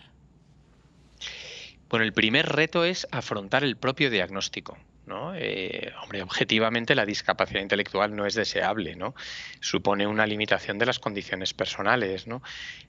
Bueno, 1.91 2.05
el 2.05 2.12
primer 2.12 2.47
reto 2.47 2.85
es 2.85 3.07
afrontar 3.11 3.64
el 3.64 3.76
propio 3.76 4.11
diagnóstico. 4.11 4.79
¿No? 5.06 5.35
Eh, 5.35 5.92
hombre, 6.02 6.23
objetivamente 6.23 6.94
la 6.94 7.06
discapacidad 7.06 7.61
intelectual 7.61 8.14
no 8.14 8.26
es 8.26 8.35
deseable, 8.35 8.94
¿no? 8.97 9.14
Supone 9.61 10.06
una 10.06 10.26
limitación 10.26 10.78
de 10.78 10.87
las 10.87 10.99
condiciones 10.99 11.54
personales, 11.54 12.26
¿no? 12.26 12.42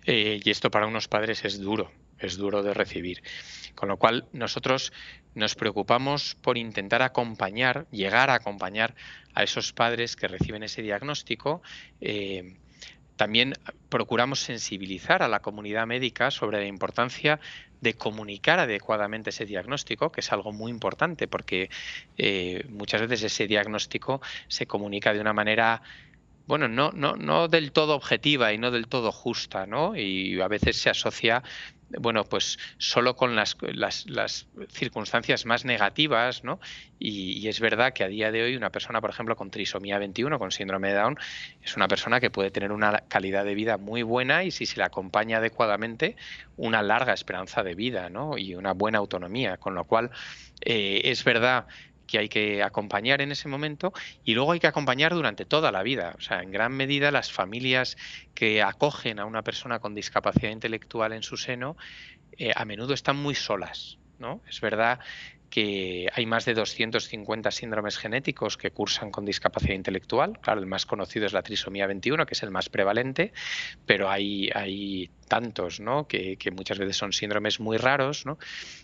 Eh, 0.05 0.39
y 0.43 0.49
esto 0.49 0.69
para 0.71 0.87
unos 0.87 1.07
padres 1.07 1.43
es 1.45 1.59
duro, 1.59 1.91
es 2.19 2.37
duro 2.37 2.63
de 2.63 2.73
recibir. 2.73 3.23
Con 3.75 3.89
lo 3.89 3.97
cual 3.97 4.25
nosotros 4.33 4.93
nos 5.33 5.55
preocupamos 5.55 6.35
por 6.35 6.57
intentar 6.57 7.01
acompañar, 7.01 7.87
llegar 7.91 8.29
a 8.29 8.35
acompañar 8.35 8.95
a 9.33 9.43
esos 9.43 9.73
padres 9.73 10.15
que 10.15 10.27
reciben 10.27 10.63
ese 10.63 10.81
diagnóstico. 10.81 11.61
Eh, 12.01 12.57
también 13.15 13.53
procuramos 13.89 14.39
sensibilizar 14.39 15.21
a 15.23 15.27
la 15.27 15.39
comunidad 15.39 15.85
médica 15.85 16.31
sobre 16.31 16.59
la 16.59 16.65
importancia 16.65 17.39
de 17.83 17.95
comunicar 17.95 18.59
adecuadamente 18.59 19.29
ese 19.29 19.45
diagnóstico, 19.45 20.11
que 20.11 20.21
es 20.21 20.31
algo 20.31 20.53
muy 20.53 20.71
importante 20.71 21.27
porque 21.27 21.69
eh, 22.17 22.65
muchas 22.69 23.01
veces 23.01 23.23
ese 23.23 23.45
diagnóstico 23.45 24.21
se 24.47 24.65
comunica 24.65 25.13
de 25.13 25.19
una 25.19 25.33
manera 25.33 25.83
bueno, 26.45 26.67
no, 26.67 26.91
no, 26.91 27.15
no 27.15 27.47
del 27.47 27.71
todo 27.71 27.95
objetiva 27.95 28.51
y 28.51 28.57
no 28.57 28.69
del 28.69 28.87
todo 28.87 29.11
justa, 29.13 29.65
¿no? 29.65 29.95
Y 29.95 30.41
a 30.41 30.47
veces 30.49 30.75
se 30.75 30.89
asocia 30.89 31.41
bueno, 31.99 32.23
pues 32.23 32.57
solo 32.77 33.15
con 33.15 33.35
las, 33.35 33.57
las, 33.61 34.47
circunstancias 34.69 35.45
más 35.45 35.65
negativas, 35.65 36.43
¿no? 36.43 36.59
Y, 36.99 37.47
es 37.47 37.59
verdad 37.59 37.93
que 37.93 38.03
a 38.03 38.07
día 38.07 38.31
de 38.31 38.43
hoy 38.43 38.55
una 38.55 38.69
persona, 38.69 39.01
por 39.01 39.09
ejemplo, 39.09 39.35
con 39.35 39.51
trisomía 39.51 39.99
21, 39.99 40.39
con 40.39 40.51
síndrome 40.51 40.89
de 40.89 40.95
Down, 40.95 41.17
es 41.61 41.75
una 41.75 41.87
persona 41.87 42.19
que 42.19 42.29
puede 42.29 42.51
tener 42.51 42.71
una 42.71 43.03
calidad 43.07 43.45
de 43.45 43.55
vida 43.55 43.77
muy 43.77 44.03
buena 44.03 44.43
y 44.43 44.51
si 44.51 44.65
se 44.65 44.77
le 44.77 44.83
acompaña 44.83 45.37
adecuadamente, 45.37 46.15
una 46.57 46.81
larga 46.81 47.13
esperanza 47.13 47.63
de 47.63 47.75
vida, 47.75 48.09
¿no? 48.09 48.37
Y 48.37 48.55
una 48.55 48.73
buena 48.73 48.99
autonomía, 48.99 49.57
con 49.57 49.75
lo 49.75 49.83
cual 49.85 50.11
eh, 50.61 51.01
es 51.05 51.23
verdad 51.23 51.67
que 52.07 52.19
hay 52.19 52.29
que 52.29 52.63
acompañar 52.63 53.21
en 53.21 53.31
ese 53.31 53.47
momento 53.47 53.93
y 54.23 54.33
luego 54.33 54.51
hay 54.51 54.59
que 54.59 54.67
acompañar 54.67 55.13
durante 55.13 55.45
toda 55.45 55.71
la 55.71 55.83
vida. 55.83 56.13
O 56.17 56.21
sea, 56.21 56.41
en 56.41 56.51
gran 56.51 56.73
medida 56.73 57.11
las 57.11 57.31
familias 57.31 57.95
que 58.33 58.61
acogen 58.61 59.19
a 59.19 59.25
una 59.25 59.43
persona 59.43 59.79
con 59.79 59.95
discapacidad 59.95 60.51
intelectual 60.51 61.13
en 61.13 61.23
su 61.23 61.37
seno 61.37 61.75
eh, 62.37 62.51
a 62.55 62.65
menudo 62.65 62.93
están 62.93 63.17
muy 63.17 63.35
solas. 63.35 63.99
¿no? 64.17 64.41
Es 64.47 64.61
verdad 64.61 64.99
que 65.53 66.09
hay 66.11 66.25
más 66.25 66.45
de 66.45 66.55
250 66.55 67.51
síndromes 67.51 67.99
genéticos 67.99 68.57
que 68.57 68.71
cursan 68.71 69.11
con 69.11 69.23
discapacidad 69.23 69.75
intelectual. 69.75 70.39
Claro, 70.39 70.59
el 70.59 70.65
más 70.65 70.87
conocido 70.87 71.27
es 71.27 71.33
la 71.33 71.43
trisomía 71.43 71.85
21, 71.85 72.25
que 72.25 72.33
es 72.33 72.41
el 72.41 72.49
más 72.49 72.69
prevalente, 72.69 73.33
pero 73.85 74.09
hay, 74.09 74.49
hay 74.55 75.11
tantos, 75.27 75.79
¿no? 75.79 76.07
Que, 76.07 76.37
que, 76.37 76.49
muchas 76.49 76.79
veces 76.79 76.97
son 76.97 77.13
síndromes 77.13 77.59
muy 77.59 77.77
raros, 77.77 78.25
¿no? 78.25 78.39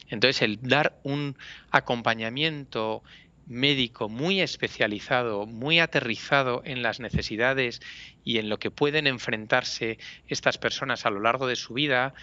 Entonces, 0.09 0.43
el 0.43 0.61
dar 0.61 0.99
un 1.01 1.37
acompañamiento 1.71 3.01
médico 3.47 4.07
muy 4.07 4.39
especializado, 4.39 5.47
muy 5.47 5.79
aterrizado 5.79 6.61
en 6.65 6.83
las 6.83 6.99
necesidades 6.99 7.81
y 8.23 8.37
en 8.37 8.47
lo 8.47 8.59
que 8.59 8.69
pueden 8.69 9.07
enfrentarse 9.07 9.97
estas 10.27 10.59
personas 10.59 11.07
a 11.07 11.09
lo 11.09 11.19
largo 11.19 11.47
de 11.47 11.55
su 11.55 11.73
vida, 11.73 12.13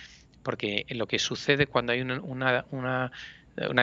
porque 0.44 0.86
lo 0.90 1.08
que 1.08 1.18
sucede 1.18 1.66
cuando 1.66 1.90
hay 1.90 2.00
una, 2.00 2.20
una 2.20 2.64
una 2.70 3.10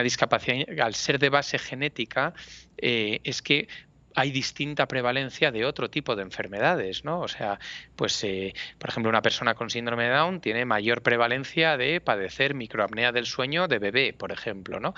discapacidad, 0.02 0.80
al 0.80 0.94
ser 0.94 1.18
de 1.18 1.28
base 1.28 1.58
genética, 1.58 2.34
eh, 2.76 3.20
es 3.24 3.42
que 3.42 3.68
hay 4.14 4.30
distinta 4.30 4.86
prevalencia 4.86 5.50
de 5.50 5.64
otro 5.64 5.90
tipo 5.90 6.14
de 6.14 6.22
enfermedades, 6.22 7.04
¿no? 7.04 7.20
O 7.20 7.28
sea, 7.28 7.58
pues, 7.96 8.22
eh, 8.24 8.54
por 8.78 8.90
ejemplo, 8.90 9.10
una 9.10 9.22
persona 9.22 9.54
con 9.54 9.70
síndrome 9.70 10.04
de 10.04 10.10
Down 10.10 10.40
tiene 10.40 10.64
mayor 10.64 11.02
prevalencia 11.02 11.76
de 11.76 12.00
padecer 12.00 12.54
microapnea 12.54 13.12
del 13.12 13.26
sueño 13.26 13.66
de 13.66 13.78
bebé, 13.78 14.12
por 14.12 14.30
ejemplo, 14.30 14.78
¿no? 14.78 14.94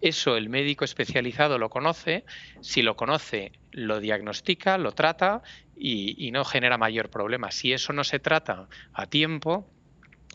Eso 0.00 0.36
el 0.36 0.48
médico 0.48 0.84
especializado 0.84 1.58
lo 1.58 1.70
conoce, 1.70 2.24
si 2.60 2.82
lo 2.82 2.96
conoce, 2.96 3.52
lo 3.72 4.00
diagnostica, 4.00 4.78
lo 4.78 4.92
trata 4.92 5.42
y, 5.76 6.14
y 6.24 6.30
no 6.30 6.44
genera 6.44 6.78
mayor 6.78 7.10
problema. 7.10 7.50
Si 7.50 7.72
eso 7.72 7.92
no 7.92 8.04
se 8.04 8.18
trata 8.20 8.68
a 8.92 9.06
tiempo, 9.06 9.68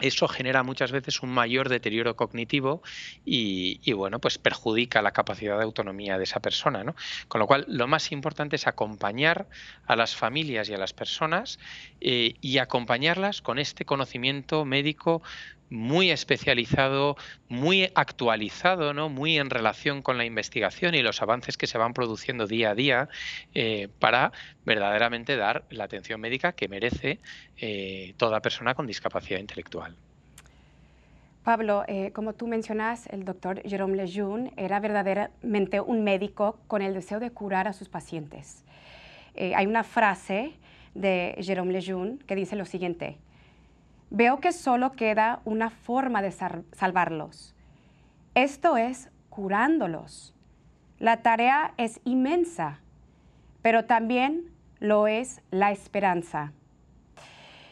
eso 0.01 0.27
genera 0.27 0.63
muchas 0.63 0.91
veces 0.91 1.21
un 1.21 1.29
mayor 1.29 1.69
deterioro 1.69 2.15
cognitivo 2.15 2.81
y, 3.25 3.91
bueno, 3.93 4.19
pues 4.19 4.38
perjudica 4.38 5.01
la 5.01 5.12
capacidad 5.12 5.57
de 5.57 5.63
autonomía 5.63 6.17
de 6.17 6.23
esa 6.23 6.39
persona. 6.39 6.83
¿no? 6.83 6.95
Con 7.27 7.39
lo 7.39 7.47
cual, 7.47 7.65
lo 7.67 7.88
más 7.88 8.12
importante 8.12 8.55
es 8.55 8.67
acompañar 8.67 9.47
a 9.85 9.95
las 9.95 10.15
familias 10.15 10.69
y 10.69 10.73
a 10.73 10.77
las 10.77 10.93
personas 10.93 11.59
eh, 12.01 12.35
y 12.41 12.57
acompañarlas 12.57 13.41
con 13.41 13.59
este 13.59 13.85
conocimiento 13.85 14.65
médico 14.65 15.21
muy 15.73 16.11
especializado, 16.11 17.17
muy 17.49 17.89
actualizado, 17.95 18.93
¿no? 18.93 19.09
muy 19.09 19.39
en 19.39 19.49
relación 19.49 20.03
con 20.03 20.19
la 20.19 20.25
investigación 20.25 20.93
y 20.93 21.01
los 21.01 21.21
avances 21.23 21.57
que 21.57 21.65
se 21.65 21.79
van 21.79 21.93
produciendo 21.93 22.45
día 22.45 22.69
a 22.69 22.75
día 22.75 23.09
eh, 23.55 23.89
para 23.99 24.31
verdaderamente 24.65 25.35
dar 25.35 25.63
la 25.71 25.85
atención 25.85 26.21
médica 26.21 26.53
que 26.53 26.67
merece 26.67 27.19
eh, 27.57 28.13
toda 28.17 28.39
persona 28.39 28.75
con 28.75 28.85
discapacidad 28.85 29.39
intelectual. 29.39 29.95
Pablo, 31.43 31.83
eh, 31.87 32.11
como 32.13 32.33
tú 32.33 32.47
mencionas, 32.47 33.07
el 33.07 33.25
doctor 33.25 33.61
Jérôme 33.63 33.95
Lejeune 33.95 34.53
era 34.55 34.79
verdaderamente 34.79 35.81
un 35.81 36.03
médico 36.03 36.59
con 36.67 36.83
el 36.83 36.93
deseo 36.93 37.19
de 37.19 37.31
curar 37.31 37.67
a 37.67 37.73
sus 37.73 37.89
pacientes. 37.89 38.63
hay 39.35 39.65
una 39.65 39.83
frase 39.83 40.53
de 40.93 41.35
Jérôme 41.39 41.71
Lejeune 41.71 42.19
que 42.27 42.35
dice 42.35 42.55
lo 42.55 42.65
siguiente, 42.65 43.17
veo 44.13 44.39
que 44.39 44.51
solo 44.51 44.91
queda 44.91 45.41
una 45.43 45.72
forma 45.72 46.22
de 46.22 46.32
salvarlos. 46.32 47.55
Esto 48.36 48.77
es 48.77 49.10
curándolos. 49.29 50.36
La 51.00 51.24
tarea 51.24 51.74
es 51.77 52.00
inmensa, 52.05 52.79
pero 53.63 53.86
también 53.86 54.46
lo 54.79 55.08
es 55.08 55.41
la 55.50 55.72
esperanza. 55.72 56.53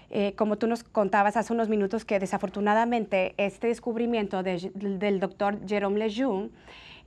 Eh, 0.09 0.33
como 0.35 0.57
tú 0.57 0.67
nos 0.67 0.83
contabas 0.83 1.37
hace 1.37 1.53
unos 1.53 1.69
minutos 1.69 2.05
que 2.05 2.19
desafortunadamente 2.19 3.35
este 3.37 3.67
descubrimiento 3.67 4.41
del 4.41 5.19
doctor 5.19 5.59
Jerome 5.67 5.99
Lejeune, 5.99 6.49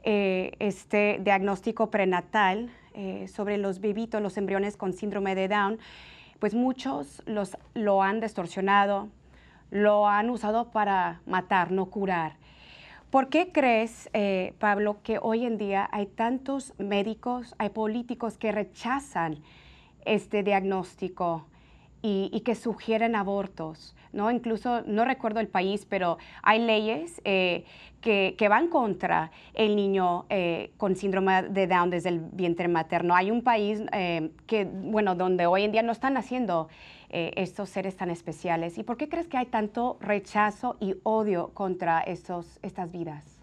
eh, 0.04 0.52
este 0.60 1.18
diagnóstico 1.22 1.90
prenatal 1.90 2.70
eh, 2.94 3.26
sobre 3.26 3.58
los 3.58 3.80
bebitos, 3.80 4.22
los 4.22 4.36
embriones 4.36 4.76
con 4.76 4.92
síndrome 4.92 5.34
de 5.34 5.48
Down, 5.48 5.78
pues 6.38 6.54
muchos 6.54 7.20
los, 7.26 7.56
lo 7.74 8.02
han 8.02 8.20
distorsionado, 8.20 9.08
lo 9.70 10.06
han 10.06 10.30
usado 10.30 10.70
para 10.70 11.20
matar, 11.26 11.70
no 11.70 11.86
curar. 11.86 12.36
¿Por 13.10 13.28
qué 13.28 13.52
crees, 13.52 14.10
eh, 14.12 14.54
Pablo, 14.58 14.98
que 15.02 15.18
hoy 15.20 15.46
en 15.46 15.56
día 15.56 15.88
hay 15.92 16.06
tantos 16.06 16.74
médicos, 16.78 17.54
hay 17.58 17.68
políticos 17.68 18.38
que 18.38 18.50
rechazan 18.50 19.38
este 20.04 20.42
diagnóstico 20.42 21.46
y, 22.06 22.40
que 22.40 22.54
sugieren 22.54 23.16
abortos? 23.16 23.96
¿no? 24.12 24.30
Incluso, 24.30 24.82
no 24.82 25.04
recuerdo 25.04 25.40
el 25.40 25.48
país, 25.48 25.86
pero 25.88 26.18
hay 26.42 26.60
leyes 26.60 27.20
eh, 27.24 27.64
que, 28.00 28.46
van 28.48 28.68
contra 28.68 29.30
el 29.54 29.74
niño 29.74 30.26
eh, 30.28 30.72
con 30.76 30.96
síndrome 30.96 31.44
de 31.44 31.66
Down 31.66 31.88
desde 31.88 32.10
el 32.10 32.20
vientre 32.20 32.68
materno. 32.68 33.14
Hay 33.16 33.30
un 33.30 33.42
país 33.42 33.80
que, 34.46 34.64
bueno, 34.64 35.14
donde 35.14 35.46
hoy 35.46 35.64
en 35.64 35.72
día 35.72 35.82
no 35.82 35.92
están 35.92 36.18
haciendo 36.18 36.68
eh, 37.16 37.32
estos 37.36 37.70
seres 37.70 37.96
tan 37.96 38.10
especiales? 38.10 38.76
¿Y 38.76 38.82
por 38.82 38.96
qué 38.96 39.08
crees 39.08 39.28
que 39.28 39.36
hay 39.36 39.46
tanto 39.46 39.98
rechazo 40.00 40.76
y 40.80 40.96
odio 41.04 41.50
contra 41.54 42.00
estos, 42.00 42.58
estas 42.60 42.90
vidas? 42.90 43.33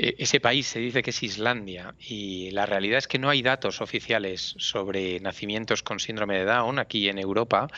E, 0.00 0.16
ese 0.18 0.40
país 0.40 0.66
se 0.66 0.80
dice 0.80 1.02
que 1.02 1.10
es 1.10 1.22
Islandia 1.22 1.94
y 2.00 2.50
la 2.52 2.64
realidad 2.64 2.98
es 2.98 3.06
que 3.06 3.18
no 3.18 3.28
hay 3.28 3.42
datos 3.42 3.82
oficiales 3.82 4.54
sobre 4.56 5.20
nacimientos 5.20 5.82
con 5.82 6.00
síndrome 6.00 6.38
de 6.38 6.46
Down 6.46 6.78
aquí 6.78 7.08
en 7.10 7.18
Europa, 7.18 7.68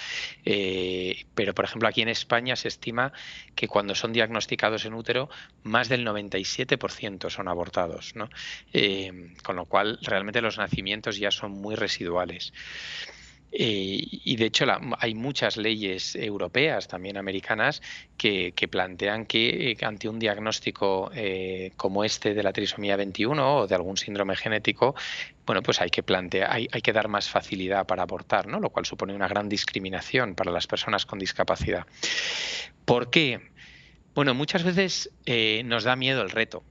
eh, 0.44 1.24
pero 1.34 1.52
por 1.52 1.64
ejemplo 1.64 1.88
aquí 1.88 2.02
en 2.02 2.08
España 2.08 2.54
se 2.54 2.68
estima 2.68 3.12
que 3.56 3.66
cuando 3.66 3.96
son 3.96 4.12
diagnosticados 4.12 4.84
en 4.84 4.94
útero 4.94 5.28
más 5.64 5.88
del 5.88 6.06
97% 6.06 7.28
son 7.28 7.48
abortados, 7.48 8.14
eh, 8.72 9.34
con 9.42 9.56
lo 9.56 9.64
cual 9.64 9.98
realmente 10.02 10.40
los 10.40 10.58
nacimientos 10.58 11.18
ya 11.18 11.32
son 11.32 11.50
muy 11.50 11.74
residuales. 11.74 12.52
Eh, 13.54 14.00
y 14.24 14.36
de 14.36 14.46
hecho 14.46 14.64
hay 14.98 15.14
muchas 15.14 15.58
leyes 15.58 16.16
europeas, 16.16 16.88
también 16.88 17.18
americanas, 17.18 17.82
que, 18.16 18.52
plantean 18.70 19.26
que 19.26 19.72
eh, 19.72 19.76
ante 19.82 20.08
un 20.08 20.18
diagnóstico 20.18 21.10
eh, 21.14 21.72
como 21.76 22.02
este 22.02 22.32
de 22.32 22.42
la 22.42 22.52
trisomía 22.52 22.96
21 22.96 23.56
o 23.56 23.66
de 23.66 23.74
algún 23.74 23.98
síndrome 23.98 24.36
genético, 24.36 24.94
bueno, 25.44 25.62
pues 25.62 25.80
hay 25.82 25.90
que 25.90 26.02
plantear, 26.02 26.50
hay, 26.50 26.66
hay, 26.72 26.80
que 26.80 26.92
dar 26.92 27.08
más 27.08 27.28
facilidad 27.28 27.86
para 27.86 28.04
abortar, 28.04 28.46
¿no? 28.46 28.58
Lo 28.58 28.70
cual 28.70 28.86
supone 28.86 29.14
una 29.14 29.28
gran 29.28 29.48
discriminación 29.48 30.34
para 30.34 30.50
las 30.50 30.66
personas 30.66 31.04
con 31.04 31.18
discapacidad. 31.18 31.86
¿Por 32.86 33.10
qué? 33.10 33.50
Bueno, 34.14 34.34
muchas 34.34 34.62
veces 34.62 35.10
nos 35.64 35.84
da 35.84 35.96
miedo 35.96 36.22
el 36.22 36.30
reto. 36.30 36.62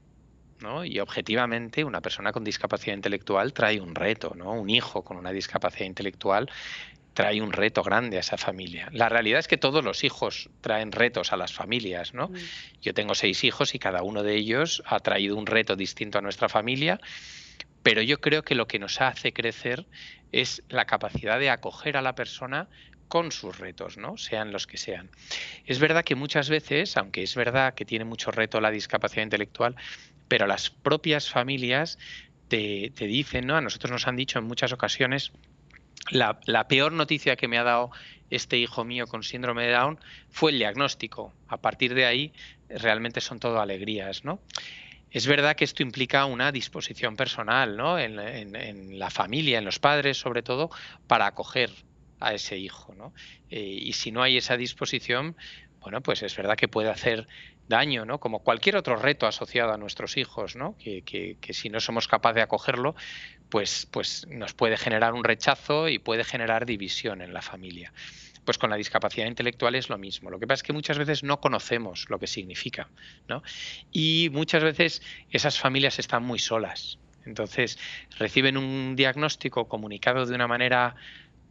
Y 0.84 1.00
objetivamente 1.00 1.84
una 1.84 2.00
persona 2.00 2.32
con 2.32 2.44
discapacidad 2.44 2.94
intelectual 2.94 3.52
trae 3.52 3.80
un 3.80 3.94
reto, 3.94 4.34
¿no? 4.36 4.52
Un 4.52 4.70
hijo 4.70 5.02
con 5.02 5.16
una 5.16 5.32
discapacidad 5.32 5.86
intelectual 5.86 6.48
trae 7.14 7.42
un 7.42 7.52
reto 7.52 7.82
grande 7.82 8.16
a 8.16 8.20
esa 8.20 8.38
familia. 8.38 8.88
La 8.92 9.08
realidad 9.08 9.38
es 9.38 9.48
que 9.48 9.58
todos 9.58 9.84
los 9.84 10.02
hijos 10.04 10.48
traen 10.60 10.92
retos 10.92 11.32
a 11.32 11.36
las 11.36 11.52
familias, 11.52 12.14
¿no? 12.14 12.28
Mm. 12.28 12.34
Yo 12.80 12.94
tengo 12.94 13.14
seis 13.14 13.44
hijos 13.44 13.74
y 13.74 13.78
cada 13.78 14.02
uno 14.02 14.22
de 14.22 14.34
ellos 14.34 14.82
ha 14.86 15.00
traído 15.00 15.36
un 15.36 15.46
reto 15.46 15.76
distinto 15.76 16.18
a 16.18 16.22
nuestra 16.22 16.48
familia, 16.48 17.00
pero 17.82 18.00
yo 18.00 18.20
creo 18.20 18.42
que 18.42 18.54
lo 18.54 18.66
que 18.66 18.78
nos 18.78 19.00
hace 19.00 19.32
crecer 19.32 19.86
es 20.30 20.62
la 20.68 20.86
capacidad 20.86 21.38
de 21.38 21.50
acoger 21.50 21.96
a 21.96 22.02
la 22.02 22.14
persona 22.14 22.68
con 23.12 23.30
sus 23.30 23.58
retos, 23.58 23.98
¿no? 23.98 24.16
sean 24.16 24.52
los 24.52 24.66
que 24.66 24.78
sean. 24.78 25.10
Es 25.66 25.78
verdad 25.78 26.02
que 26.02 26.14
muchas 26.14 26.48
veces, 26.48 26.96
aunque 26.96 27.22
es 27.22 27.34
verdad 27.34 27.74
que 27.74 27.84
tiene 27.84 28.06
mucho 28.06 28.30
reto 28.30 28.58
la 28.58 28.70
discapacidad 28.70 29.22
intelectual, 29.22 29.76
pero 30.28 30.46
las 30.46 30.70
propias 30.70 31.28
familias 31.28 31.98
te, 32.48 32.90
dicen, 32.96 33.46
¿no? 33.46 33.54
A 33.54 33.60
nosotros 33.60 33.90
nos 33.90 34.06
han 34.08 34.16
dicho 34.16 34.38
en 34.38 34.46
muchas 34.46 34.72
ocasiones, 34.72 35.30
la, 36.10 36.40
peor 36.68 36.92
noticia 36.92 37.36
que 37.36 37.48
me 37.48 37.58
ha 37.58 37.64
dado 37.64 37.90
este 38.30 38.56
hijo 38.56 38.82
mío 38.82 39.06
con 39.06 39.22
síndrome 39.22 39.66
de 39.66 39.72
Down 39.72 40.00
fue 40.30 40.52
el 40.52 40.58
diagnóstico. 40.58 41.34
A 41.48 41.58
partir 41.58 41.92
de 41.92 42.06
ahí, 42.06 42.32
realmente 42.70 43.20
son 43.20 43.38
todo 43.38 43.60
alegrías, 43.60 44.24
¿no? 44.24 44.40
Es 45.10 45.26
verdad 45.26 45.54
que 45.54 45.64
esto 45.64 45.82
implica 45.82 46.24
una 46.24 46.50
disposición 46.50 47.16
personal, 47.16 47.76
¿no? 47.76 47.98
En, 47.98 48.98
la 48.98 49.10
familia, 49.10 49.58
en 49.58 49.66
los 49.66 49.78
padres, 49.78 50.16
sobre 50.16 50.42
todo, 50.42 50.70
para 51.06 51.26
acoger 51.26 51.68
a 52.26 52.34
ese 52.34 52.56
hijo, 52.58 52.94
¿no? 52.94 53.12
Eh, 53.50 53.60
y 53.60 53.92
si 53.92 54.12
no 54.12 54.22
hay 54.22 54.36
esa 54.36 54.56
disposición, 54.56 55.36
bueno, 55.80 56.00
pues 56.00 56.22
es 56.22 56.36
verdad 56.36 56.56
que 56.56 56.68
puede 56.68 56.90
hacer 56.90 57.26
daño, 57.68 58.04
¿no? 58.04 58.20
Como 58.20 58.40
cualquier 58.40 58.76
otro 58.76 58.96
reto 58.96 59.26
asociado 59.26 59.72
a 59.72 59.76
nuestros 59.76 60.16
hijos, 60.16 60.56
¿no? 60.56 60.76
Que, 60.78 61.02
que, 61.02 61.54
si 61.54 61.70
no 61.70 61.80
somos 61.80 62.06
capaces 62.06 62.36
de 62.36 62.42
acogerlo, 62.42 62.94
pues, 63.48 63.88
pues 63.90 64.26
nos 64.28 64.54
puede 64.54 64.76
generar 64.76 65.12
un 65.12 65.24
rechazo 65.24 65.88
y 65.88 65.98
puede 65.98 66.24
generar 66.24 66.66
división 66.66 67.20
en 67.20 67.32
la 67.32 67.42
familia. 67.42 67.92
Pues 68.44 68.58
con 68.58 68.70
la 68.70 68.76
discapacidad 68.76 69.26
intelectual 69.26 69.74
es 69.74 69.88
lo 69.88 69.98
mismo. 69.98 70.30
Lo 70.30 70.38
que 70.38 70.46
pasa 70.46 70.60
es 70.60 70.62
que 70.64 70.72
muchas 70.72 70.98
veces 70.98 71.22
no 71.22 71.40
conocemos 71.40 72.06
lo 72.08 72.18
que 72.18 72.26
significa, 72.26 72.88
¿no? 73.28 73.42
Y 73.92 74.30
muchas 74.32 74.62
veces 74.62 75.02
esas 75.30 75.58
familias 75.58 75.98
están 75.98 76.24
muy 76.24 76.38
solas. 76.38 76.98
Entonces 77.24 77.78
reciben 78.18 78.56
un 78.56 78.96
diagnóstico 78.96 79.68
comunicado 79.68 80.26
de 80.26 80.34
una 80.34 80.48
manera 80.48 80.96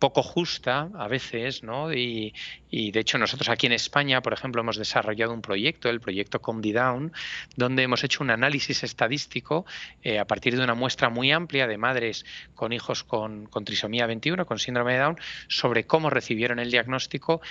poco 0.02 0.24
justa 0.24 0.90
a 0.98 1.08
veces, 1.08 1.62
¿no? 1.62 1.94
Y, 1.94 2.34
de 2.72 3.00
hecho 3.00 3.18
nosotros 3.18 3.50
aquí 3.50 3.68
en 3.68 3.74
España, 3.74 4.22
por 4.22 4.34
ejemplo, 4.34 4.62
hemos 4.62 4.78
desarrollado 4.78 5.32
un 5.34 5.42
proyecto, 5.42 5.90
el 5.90 6.02
proyecto 6.02 6.42
Down, 6.42 7.14
donde 7.56 7.84
hemos 7.84 8.04
hecho 8.04 8.24
un 8.24 8.32
análisis 8.32 8.84
estadístico 8.84 9.66
eh, 10.02 10.18
a 10.18 10.26
partir 10.26 10.58
de 10.58 10.64
una 10.64 10.74
muestra 10.74 11.10
muy 11.10 11.32
amplia 11.32 11.68
de 11.68 11.78
madres 11.78 12.26
con 12.56 12.74
hijos 12.74 13.04
con, 13.04 13.46
con 13.46 13.64
trisomía 13.64 14.08
21, 14.08 14.46
con 14.46 14.58
síndrome 14.58 14.94
de 14.94 15.00
Down, 15.00 15.18
sobre 15.48 15.86
cómo 15.86 16.10
recibieron 16.10 16.58
el 16.58 16.72
diagnóstico 16.72 17.42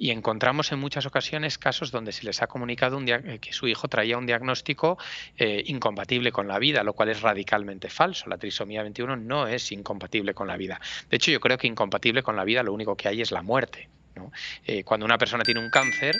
y 0.00 0.12
encontramos 0.12 0.72
en 0.72 0.78
muchas 0.78 1.04
ocasiones 1.04 1.58
casos 1.58 1.90
donde 1.90 2.12
se 2.12 2.24
les 2.24 2.40
ha 2.40 2.46
comunicado 2.46 2.96
un 2.96 3.06
eh, 3.06 3.38
que 3.38 3.52
su 3.52 3.68
hijo 3.68 3.86
traía 3.86 4.16
un 4.16 4.24
diagnóstico 4.24 4.96
eh, 5.36 5.62
incompatible 5.66 6.32
con 6.32 6.48
la 6.48 6.58
vida, 6.58 6.82
lo 6.82 6.94
cual 6.94 7.10
es 7.10 7.20
radicalmente 7.20 7.90
falso. 7.90 8.30
La 8.30 8.38
trisomía 8.38 8.82
21 8.82 9.16
no 9.16 9.46
es 9.46 9.70
incompatible 9.72 10.32
con 10.32 10.46
la 10.46 10.56
vida. 10.56 10.80
De 11.10 11.18
hecho, 11.18 11.30
yo 11.30 11.38
creo 11.38 11.58
que 11.58 11.66
incompatible 11.66 12.22
con 12.22 12.34
la 12.34 12.44
vida 12.44 12.62
lo 12.62 12.72
único 12.72 12.96
que 12.96 13.08
hay 13.08 13.20
es 13.20 13.30
la 13.30 13.42
muerte. 13.42 13.90
Eh, 14.66 14.84
cuando 14.84 15.06
una 15.06 15.16
persona 15.18 15.44
tiene 15.44 15.60
un 15.60 15.70
cáncer 15.70 16.14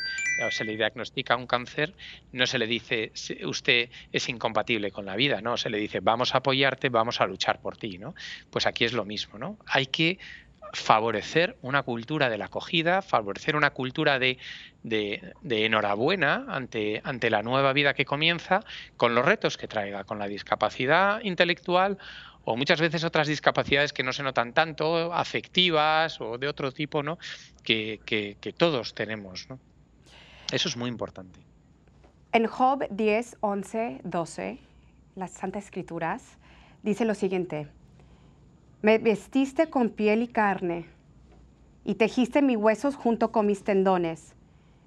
o 0.47 0.51
se 0.51 0.65
le 0.65 0.77
diagnostica 0.77 1.37
un 1.37 1.47
cáncer, 1.47 1.95
no 2.33 2.47
se 2.47 2.59
le 2.59 2.67
dice 2.67 3.13
usted 3.45 3.91
es 4.13 4.29
incompatible 4.29 4.91
con 4.91 5.05
la 5.05 5.17
vida, 5.17 5.41
no, 5.41 5.57
se 5.57 5.69
le 5.69 5.79
dice 5.79 6.01
vamos 6.01 6.35
a 6.35 6.39
apoyarte, 6.39 6.89
vamos 6.89 7.21
a 7.21 7.27
luchar 7.27 7.61
por 7.61 7.77
ti, 7.77 7.99
¿no? 7.99 8.15
Pues 8.51 8.67
aquí 8.67 8.85
es 8.85 8.93
lo 8.93 9.05
mismo, 9.05 9.39
¿no? 9.39 9.59
Hay 9.67 9.87
que 9.87 10.19
favorecer 10.73 11.57
una 11.63 11.83
cultura 11.83 12.29
de 12.29 12.39
la 12.39 12.47
acogida, 12.47 13.03
favorecer 13.03 13.57
una 13.57 13.71
cultura 13.71 14.19
de, 14.19 14.39
enhorabuena 15.49 16.47
ante, 16.49 17.01
ante 17.05 17.31
la 17.31 17.43
nueva 17.43 17.73
vida 17.73 17.95
que 17.95 18.05
comienza, 18.05 18.61
con 18.97 19.15
los 19.15 19.25
retos 19.25 19.57
que 19.57 19.69
traiga, 19.69 20.05
con 20.05 20.19
la 20.19 20.29
discapacidad 20.29 21.21
intelectual 21.23 21.99
o 22.45 22.57
muchas 22.57 22.81
veces 22.81 23.05
otras 23.05 23.29
discapacidades 23.29 23.93
que 23.93 24.03
no 24.03 24.13
se 24.13 24.23
notan 24.23 24.53
tanto, 24.53 25.13
afectivas 25.13 26.21
o 26.21 26.39
de 26.39 26.49
otro 26.49 26.73
tipo, 26.73 27.03
¿no? 27.03 27.19
que, 27.63 28.01
que 28.07 28.53
todos 28.53 28.95
tenemos. 28.95 29.49
¿no? 29.51 29.59
Eso 30.53 30.69
es 30.69 30.77
muy 30.77 30.89
importante. 30.89 31.41
En 32.33 32.47
Job 32.47 32.87
10, 32.91 33.39
11, 33.41 34.01
12, 34.05 34.59
las 35.17 35.33
Santas 35.33 35.65
Escrituras, 35.65 36.39
dice 36.83 37.05
lo 37.05 37.15
siguiente. 37.15 37.69
Me 38.83 38.97
vestiste 38.97 39.69
con 39.69 39.91
piel 39.91 40.23
y 40.23 40.29
carne, 40.29 40.87
y 41.85 41.97
tejiste 41.97 42.41
mis 42.41 42.57
huesos 42.57 42.97
junto 42.97 43.31
con 43.31 43.45
mis 43.45 43.63
tendones. 43.63 44.35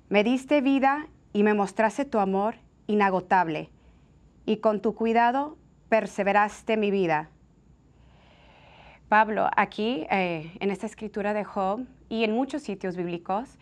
Me 0.09 0.23
diste 0.23 0.61
vida 0.61 1.07
y 1.31 1.43
me 1.43 1.53
mostraste 1.53 2.03
tu 2.03 2.17
amor 2.17 2.55
inagotable, 2.87 3.69
y 4.47 4.57
con 4.57 4.81
tu 4.81 4.95
cuidado 4.95 5.57
perseveraste 5.89 6.75
mi 6.75 6.89
vida. 6.89 7.29
Pablo, 9.09 9.47
aquí 9.55 10.07
eh, 10.09 10.51
en 10.59 10.71
esta 10.71 10.87
escritura 10.87 11.35
de 11.35 11.43
Job 11.43 11.85
y 12.09 12.23
en 12.23 12.31
muchos 12.31 12.63
sitios 12.63 12.95
bíblicos, 12.95 13.59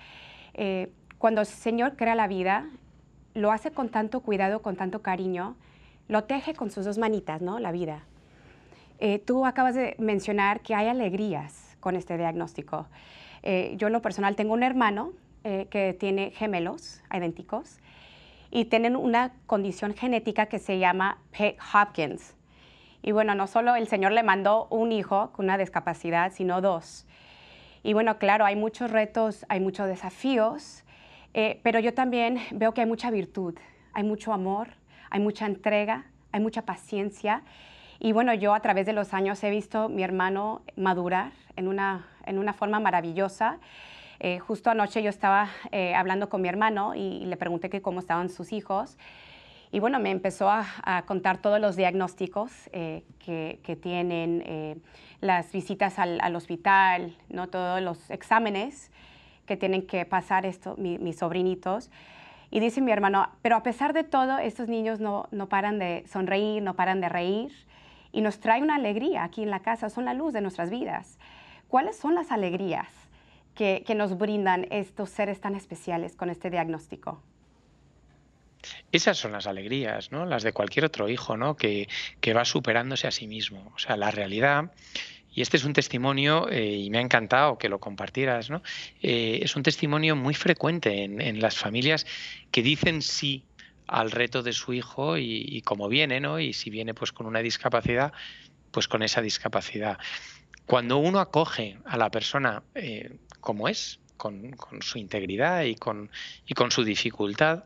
eh, 0.53 0.93
cuando 1.17 1.41
el 1.41 1.47
Señor 1.47 1.97
crea 1.97 2.15
la 2.15 2.27
vida, 2.27 2.69
lo 3.33 3.51
hace 3.51 3.71
con 3.71 3.89
tanto 3.89 4.21
cuidado, 4.21 4.61
con 4.61 4.77
tanto 4.77 5.01
cariño, 5.01 5.57
lo 6.07 6.23
teje 6.23 6.53
con 6.53 6.71
sus 6.71 6.85
dos 6.85 6.97
manitas, 6.97 7.41
¿no? 7.41 7.59
La 7.59 7.73
vida. 7.73 8.05
Eh, 9.03 9.17
tú 9.17 9.47
acabas 9.47 9.73
de 9.73 9.95
mencionar 9.97 10.59
que 10.59 10.75
hay 10.75 10.87
alegrías 10.87 11.75
con 11.79 11.95
este 11.95 12.19
diagnóstico. 12.19 12.85
Eh, 13.41 13.73
yo 13.75 13.87
en 13.87 13.93
lo 13.93 14.01
personal 14.03 14.35
tengo 14.35 14.53
un 14.53 14.61
hermano 14.61 15.13
eh, 15.43 15.65
que 15.71 15.93
tiene 15.99 16.29
gemelos 16.29 17.01
idénticos 17.11 17.79
y 18.51 18.65
tienen 18.65 18.95
una 18.95 19.33
condición 19.47 19.95
genética 19.95 20.45
que 20.45 20.59
se 20.59 20.77
llama 20.77 21.17
Pick 21.35 21.59
Hopkins. 21.73 22.35
Y 23.01 23.11
bueno, 23.11 23.33
no 23.33 23.47
solo 23.47 23.75
el 23.75 23.87
Señor 23.87 24.11
le 24.11 24.21
mandó 24.21 24.67
un 24.69 24.91
hijo 24.91 25.31
con 25.31 25.45
una 25.45 25.57
discapacidad, 25.57 26.31
sino 26.31 26.61
dos. 26.61 27.07
Y 27.81 27.93
bueno, 27.93 28.19
claro, 28.19 28.45
hay 28.45 28.55
muchos 28.55 28.91
retos, 28.91 29.47
hay 29.49 29.61
muchos 29.61 29.87
desafíos, 29.87 30.83
pero 31.33 31.79
yo 31.79 31.95
también 31.95 32.37
veo 32.51 32.75
que 32.75 32.81
hay 32.81 32.87
mucha 32.87 33.09
virtud, 33.09 33.55
hay 33.93 34.03
mucho 34.03 34.31
amor, 34.31 34.67
hay 35.09 35.21
mucha 35.21 35.47
entrega, 35.47 36.05
hay 36.31 36.41
mucha 36.41 36.61
paciencia. 36.61 37.41
Y 38.03 38.13
bueno, 38.13 38.33
yo 38.33 38.55
a 38.55 38.59
través 38.61 38.87
de 38.87 38.93
los 38.93 39.13
años 39.13 39.43
he 39.43 39.51
visto 39.51 39.81
a 39.83 39.87
mi 39.87 40.01
hermano 40.01 40.63
madurar 40.75 41.33
en 41.55 41.67
una, 41.67 42.07
en 42.25 42.39
una 42.39 42.51
forma 42.51 42.79
maravillosa. 42.79 43.59
Eh, 44.19 44.39
justo 44.39 44.71
anoche 44.71 45.03
yo 45.03 45.09
estaba 45.11 45.49
eh, 45.71 45.93
hablando 45.93 46.27
con 46.27 46.41
mi 46.41 46.47
hermano 46.47 46.95
y, 46.95 47.23
le 47.25 47.37
pregunté 47.37 47.69
que 47.69 47.83
cómo 47.83 47.99
estaban 47.99 48.29
sus 48.29 48.53
hijos. 48.53 48.97
Y 49.71 49.79
bueno, 49.79 49.99
me 49.99 50.09
empezó 50.09 50.49
a, 50.49 50.65
contar 51.05 51.43
todos 51.43 51.61
los 51.61 51.75
diagnósticos 51.75 52.51
que, 52.71 53.59
que, 53.61 53.75
tienen, 53.75 54.81
las 55.19 55.51
visitas 55.51 55.99
al, 55.99 56.19
al, 56.21 56.35
hospital, 56.35 57.15
¿no? 57.29 57.49
todos 57.49 57.83
los 57.83 58.09
exámenes 58.09 58.89
que 59.45 59.57
tienen 59.57 59.85
que 59.85 60.07
pasar 60.07 60.47
esto, 60.47 60.75
mis 60.75 61.19
sobrinitos. 61.19 61.91
Y 62.49 62.61
dice 62.61 62.81
mi 62.81 62.91
hermano, 62.91 63.29
pero 63.43 63.57
a 63.57 63.61
pesar 63.61 63.93
de 63.93 64.03
todo, 64.03 64.39
estos 64.39 64.67
niños 64.69 64.99
no, 64.99 65.27
no 65.29 65.49
paran 65.49 65.77
de 65.77 66.03
sonreír, 66.11 66.63
no 66.63 66.73
paran 66.73 66.99
de 66.99 67.07
reír 67.07 67.51
y 68.11 68.21
nos 68.21 68.39
trae 68.39 68.61
una 68.61 68.75
alegría 68.75 69.23
aquí 69.23 69.43
en 69.43 69.49
la 69.49 69.61
casa, 69.61 69.89
son 69.89 70.05
la 70.05 70.13
luz 70.13 70.33
de 70.33 70.41
nuestras 70.41 70.69
vidas. 70.69 71.17
¿Cuáles 71.67 71.97
son 71.97 72.15
las 72.15 72.31
alegrías 72.31 72.87
que, 73.55 73.83
nos 73.95 74.17
brindan 74.17 74.67
estos 74.71 75.09
seres 75.09 75.39
tan 75.39 75.55
especiales 75.55 76.15
con 76.15 76.29
este 76.29 76.49
diagnóstico? 76.49 77.21
Esas 78.91 79.17
son 79.17 79.31
las 79.31 79.47
alegrías, 79.47 80.11
¿no? 80.11 80.25
Las 80.25 80.43
de 80.43 80.53
cualquier 80.53 80.85
otro 80.85 81.09
hijo, 81.09 81.37
¿no? 81.37 81.55
Que, 81.55 81.87
que 82.19 82.33
va 82.33 82.45
superándose 82.45 83.07
a 83.07 83.11
sí 83.11 83.27
mismo. 83.27 83.71
O 83.75 83.79
sea, 83.79 83.97
la 83.97 84.11
realidad 84.11 84.71
y 85.33 85.41
este 85.41 85.57
es 85.57 85.63
un 85.63 85.73
testimonio, 85.73 86.49
eh, 86.49 86.75
y 86.75 86.89
me 86.89 86.97
ha 86.97 87.01
encantado 87.01 87.57
que 87.57 87.69
lo 87.69 87.79
compartieras, 87.79 88.49
¿no? 88.49 88.61
Eh, 89.01 89.39
es 89.41 89.55
un 89.55 89.63
testimonio 89.63 90.15
muy 90.15 90.33
frecuente 90.33 91.03
en, 91.03 91.41
las 91.41 91.57
familias 91.57 92.05
que 92.51 92.61
dicen 92.61 93.01
sí 93.01 93.43
al 93.91 94.09
reto 94.09 94.41
de 94.41 94.53
su 94.53 94.73
hijo 94.73 95.17
y, 95.17 95.61
como 95.63 95.89
viene, 95.89 96.19
¿no? 96.19 96.39
Y 96.39 96.53
si 96.53 96.69
viene 96.69 96.93
pues 96.93 97.11
con 97.11 97.25
una 97.25 97.39
discapacidad, 97.39 98.13
pues 98.71 98.87
con 98.87 99.03
esa 99.03 99.21
discapacidad. 99.21 99.97
Cuando 100.65 100.97
uno 100.97 101.19
acoge 101.19 101.77
a 101.85 101.97
la 101.97 102.09
persona 102.09 102.63
eh, 102.73 103.17
como 103.41 103.67
es, 103.67 103.99
con, 104.15 104.55
su 104.79 104.97
integridad 104.97 105.63
y 105.63 105.75
con, 105.75 106.09
y 106.45 106.53
con 106.53 106.71
su 106.71 106.83
dificultad, 106.83 107.65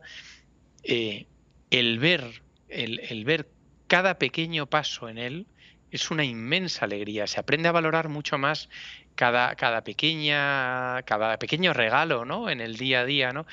el 0.82 1.98
ver, 1.98 2.42
el 2.68 3.24
ver 3.24 3.48
cada 3.86 4.18
pequeño 4.18 4.66
paso 4.66 5.08
en 5.08 5.18
él, 5.18 5.46
es 5.90 6.10
una 6.10 6.24
inmensa 6.24 6.84
alegría. 6.84 7.26
Se 7.26 7.40
aprende 7.40 7.68
a 7.68 7.72
valorar 7.72 8.08
mucho 8.08 8.38
más 8.38 8.68
cada, 9.14 9.54
cada 9.54 9.82
pequeña, 9.82 11.02
cada 11.02 11.38
pequeño 11.38 11.72
regalo, 11.72 12.24
¿no? 12.24 12.50
En 12.50 12.60
el 12.60 12.76
día 12.76 13.00
a 13.00 13.04
día, 13.04 13.32
¿no? 13.32 13.46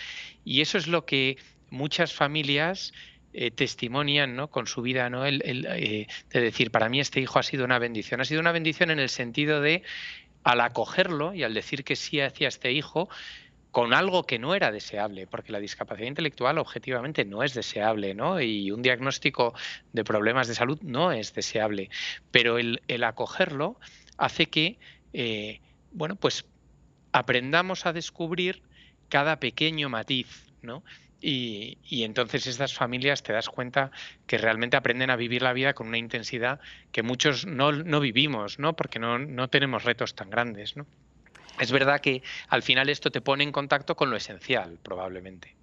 Y 0.43 0.61
eso 0.61 0.77
es 0.77 0.87
lo 0.87 1.05
que 1.05 1.37
muchas 1.73 2.13
familias 2.13 2.93
eh, 3.33 3.49
testimonian 3.51 4.35
¿no? 4.35 4.49
con 4.49 4.67
su 4.67 4.81
vida, 4.83 5.09
¿no? 5.09 5.25
El, 5.25 5.41
eh, 5.43 6.07
de 6.29 6.39
decir, 6.39 6.69
para 6.69 6.87
mí 6.87 6.99
este 6.99 7.19
hijo 7.19 7.39
ha 7.39 7.43
sido 7.43 7.65
una 7.65 7.79
bendición. 7.79 8.21
Ha 8.21 8.25
sido 8.25 8.39
una 8.39 8.51
bendición 8.51 8.91
en 8.91 8.99
el 8.99 9.09
sentido 9.09 9.59
de, 9.59 9.81
al 10.43 10.61
acogerlo 10.61 11.33
y 11.33 11.43
al 11.43 11.53
decir 11.53 11.83
que 11.83 11.95
sí 11.95 12.21
hacia 12.21 12.47
este 12.47 12.71
hijo, 12.71 13.09
con 13.71 13.95
algo 13.95 14.23
que 14.23 14.37
no 14.37 14.53
era 14.53 14.71
deseable, 14.71 15.25
porque 15.25 15.51
la 15.51 15.59
discapacidad 15.59 16.07
intelectual 16.07 16.59
objetivamente 16.59 17.25
no 17.25 17.41
es 17.41 17.55
deseable, 17.55 18.13
¿no? 18.13 18.39
Y 18.39 18.69
un 18.69 18.83
diagnóstico 18.83 19.55
de 19.93 20.03
problemas 20.03 20.47
de 20.47 20.53
salud 20.53 20.79
no 20.83 21.11
es 21.11 21.33
deseable, 21.33 21.89
pero 22.29 22.59
el, 22.59 23.03
acogerlo 23.03 23.79
hace 24.15 24.45
que, 24.45 24.77
eh, 25.13 25.59
bueno, 25.91 26.15
pues 26.17 26.45
aprendamos 27.13 27.87
a 27.87 27.93
descubrir 27.93 28.61
cada 29.09 29.39
pequeño 29.39 29.89
matiz, 29.89 30.45
¿no? 30.61 30.83
Y, 31.25 32.03
entonces 32.03 32.47
estas 32.47 32.73
familias 32.73 33.23
te 33.23 33.31
das 33.31 33.47
cuenta 33.47 33.91
que 34.27 34.37
realmente 34.37 34.75
aprenden 34.75 35.09
a 35.09 35.15
vivir 35.15 35.41
la 35.41 35.53
vida 35.53 35.73
con 35.73 35.87
una 35.87 35.97
intensidad 35.97 36.59
que 36.91 37.01
muchos 37.01 37.45
no, 37.45 37.71
no 37.71 38.01
vivimos, 38.01 38.59
¿no? 38.59 38.75
Porque 38.75 38.99
no, 38.99 39.17
no 39.19 39.47
tenemos 39.49 39.85
retos 39.85 40.15
tan 40.15 40.29
grandes, 40.29 40.75
¿no? 40.75 40.85
es 41.59 41.71
verdad 41.71 42.01
que 42.01 42.23
al 42.49 42.63
final 42.63 42.89
esto 42.89 43.11
te 43.11 43.21
pone 43.21 43.43
en 43.43 43.51
contacto 43.51 43.95
con 43.95 44.09
lo 44.09 44.15
esencial, 44.15 44.79
probablemente. 44.81 45.55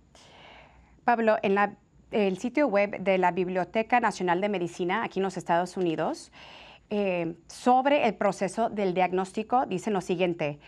Pablo, 1.04 1.36
en 1.42 1.58
el 2.10 2.38
sitio 2.38 2.68
web 2.68 2.98
de 3.00 3.18
la 3.18 3.32
Biblioteca 3.32 4.00
Nacional 4.00 4.40
de 4.40 4.48
Medicina, 4.48 5.02
aquí 5.02 5.18
en 5.18 5.24
los 5.24 5.36
Estados 5.36 5.76
Unidos, 5.76 6.30
eh, 6.90 7.34
sobre 7.48 8.06
el 8.06 8.14
proceso 8.14 8.70
del 8.70 8.94
diagnóstico, 8.94 9.66
dicen 9.66 9.92
lo 9.92 10.00
siguiente, 10.00 10.58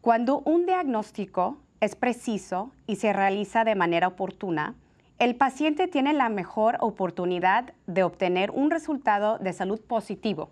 cuando 0.00 0.40
un 0.40 0.66
diagnóstico 0.66 1.60
es 1.82 1.94
preciso 1.96 2.70
y 2.86 2.96
se 2.96 3.12
realiza 3.12 3.64
de 3.64 3.74
manera 3.74 4.08
oportuna, 4.08 4.74
el 5.18 5.36
paciente 5.36 5.86
tiene 5.88 6.14
la 6.14 6.30
mejor 6.30 6.78
oportunidad 6.80 7.74
de 7.86 8.02
obtener 8.02 8.50
un 8.50 8.70
resultado 8.70 9.36
de 9.38 9.52
salud 9.52 9.80
positivo 9.80 10.48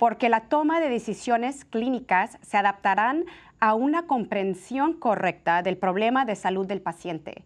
porque 0.00 0.30
la 0.30 0.40
toma 0.48 0.80
de 0.80 0.88
decisiones 0.88 1.66
clínicas 1.66 2.38
se 2.40 2.56
adaptarán 2.56 3.26
a 3.60 3.74
una 3.74 4.06
comprensión 4.06 4.94
correcta 4.94 5.60
del 5.62 5.76
problema 5.76 6.24
de 6.24 6.36
salud 6.36 6.66
del 6.66 6.80
paciente. 6.80 7.44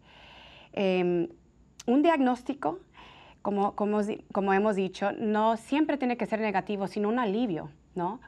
Em, 0.73 1.27
un 1.87 2.03
diagnóstico, 2.03 2.79
como, 3.43 3.75
como, 3.75 4.53
hemos 4.53 4.77
dicho, 4.77 5.11
no 5.19 5.57
siempre 5.57 5.99
tiene 5.99 6.17
que 6.17 6.27
ser 6.27 6.41
negativo, 6.41 6.87
sino 6.87 7.09
un 7.09 7.19
alivio. 7.19 7.71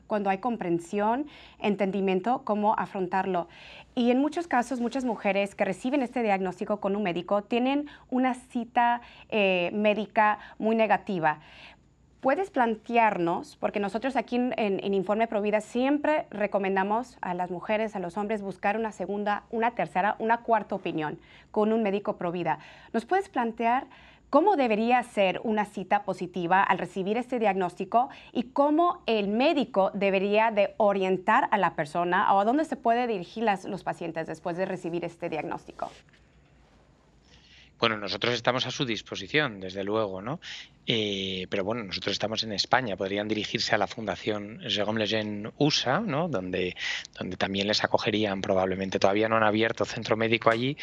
Cuando 0.06 0.30
hay 0.30 0.38
comprensión, 0.38 1.26
entendimiento, 1.58 2.42
cómo 2.44 2.74
afrontarlo. 2.78 3.48
Y 3.94 4.10
en 4.10 4.20
muchos 4.20 4.46
casos, 4.46 4.80
muchas 4.80 5.04
mujeres 5.04 5.54
que 5.54 5.64
reciben 5.64 6.02
este 6.02 6.22
diagnóstico 6.22 6.80
con 6.80 6.94
un 6.94 7.02
médico 7.02 7.42
tienen 7.42 7.88
una 8.10 8.34
cita 8.34 9.00
eh, 9.28 9.70
médica 9.72 10.38
muy 10.58 10.76
negativa 10.76 11.40
puedes 12.26 12.50
plantearnos, 12.50 13.56
porque 13.56 13.78
nosotros 13.78 14.16
aquí 14.16 14.34
en, 14.34 14.94
Informe 14.94 15.28
Provida 15.28 15.60
siempre 15.60 16.26
recomendamos 16.30 17.18
a 17.20 17.34
las 17.34 17.52
mujeres, 17.52 17.94
a 17.94 18.00
los 18.00 18.16
hombres, 18.16 18.42
buscar 18.42 18.76
una 18.76 18.90
segunda, 18.90 19.44
una 19.50 19.76
tercera, 19.76 20.16
una 20.18 20.38
cuarta 20.38 20.74
opinión 20.74 21.20
con 21.52 21.72
un 21.72 21.84
médico 21.84 22.16
Provida. 22.16 22.58
¿Nos 22.92 23.04
puedes 23.04 23.28
plantear 23.28 23.86
cómo 24.30 24.56
debería 24.56 25.02
ser 25.02 25.40
una 25.44 25.64
cita 25.64 26.04
positiva 26.04 26.62
al 26.62 26.78
recibir 26.78 27.16
este 27.16 27.38
diagnóstico 27.38 28.08
y 28.32 28.44
cómo 28.44 29.02
el 29.06 29.28
médico 29.28 29.90
debería 29.94 30.50
de 30.50 30.74
orientar 30.76 31.48
a 31.50 31.58
la 31.58 31.74
persona 31.74 32.32
o 32.34 32.40
a 32.40 32.44
dónde 32.44 32.64
se 32.64 32.76
puede 32.76 33.06
dirigir 33.06 33.44
los 33.44 33.84
pacientes 33.84 34.26
después 34.26 34.56
de 34.56 34.64
recibir 34.64 35.04
este 35.04 35.28
diagnóstico? 35.28 35.90
Bueno, 37.78 37.98
nosotros 37.98 38.32
estamos 38.32 38.66
a 38.66 38.70
su 38.70 38.86
disposición, 38.86 39.60
desde 39.60 39.84
luego, 39.84 40.22
¿no? 40.22 40.40
Eh, 40.86 41.46
pero 41.50 41.62
bueno, 41.62 41.84
nosotros 41.84 42.12
estamos 42.12 42.42
en 42.42 42.52
España, 42.52 42.96
podrían 42.96 43.28
dirigirse 43.28 43.74
a 43.74 43.78
la 43.78 43.86
Fundación 43.86 44.60
Jérôme 44.60 44.98
Lejeune 44.98 45.50
USA, 45.58 46.00
¿no? 46.00 46.26
Donde, 46.28 46.74
donde 47.18 47.36
también 47.36 47.66
les 47.66 47.84
acogerían 47.84 48.40
probablemente. 48.40 48.98
Todavía 48.98 49.28
no 49.28 49.36
han 49.36 49.42
abierto 49.42 49.84
centro 49.84 50.16
médico 50.16 50.48
allí, 50.48 50.78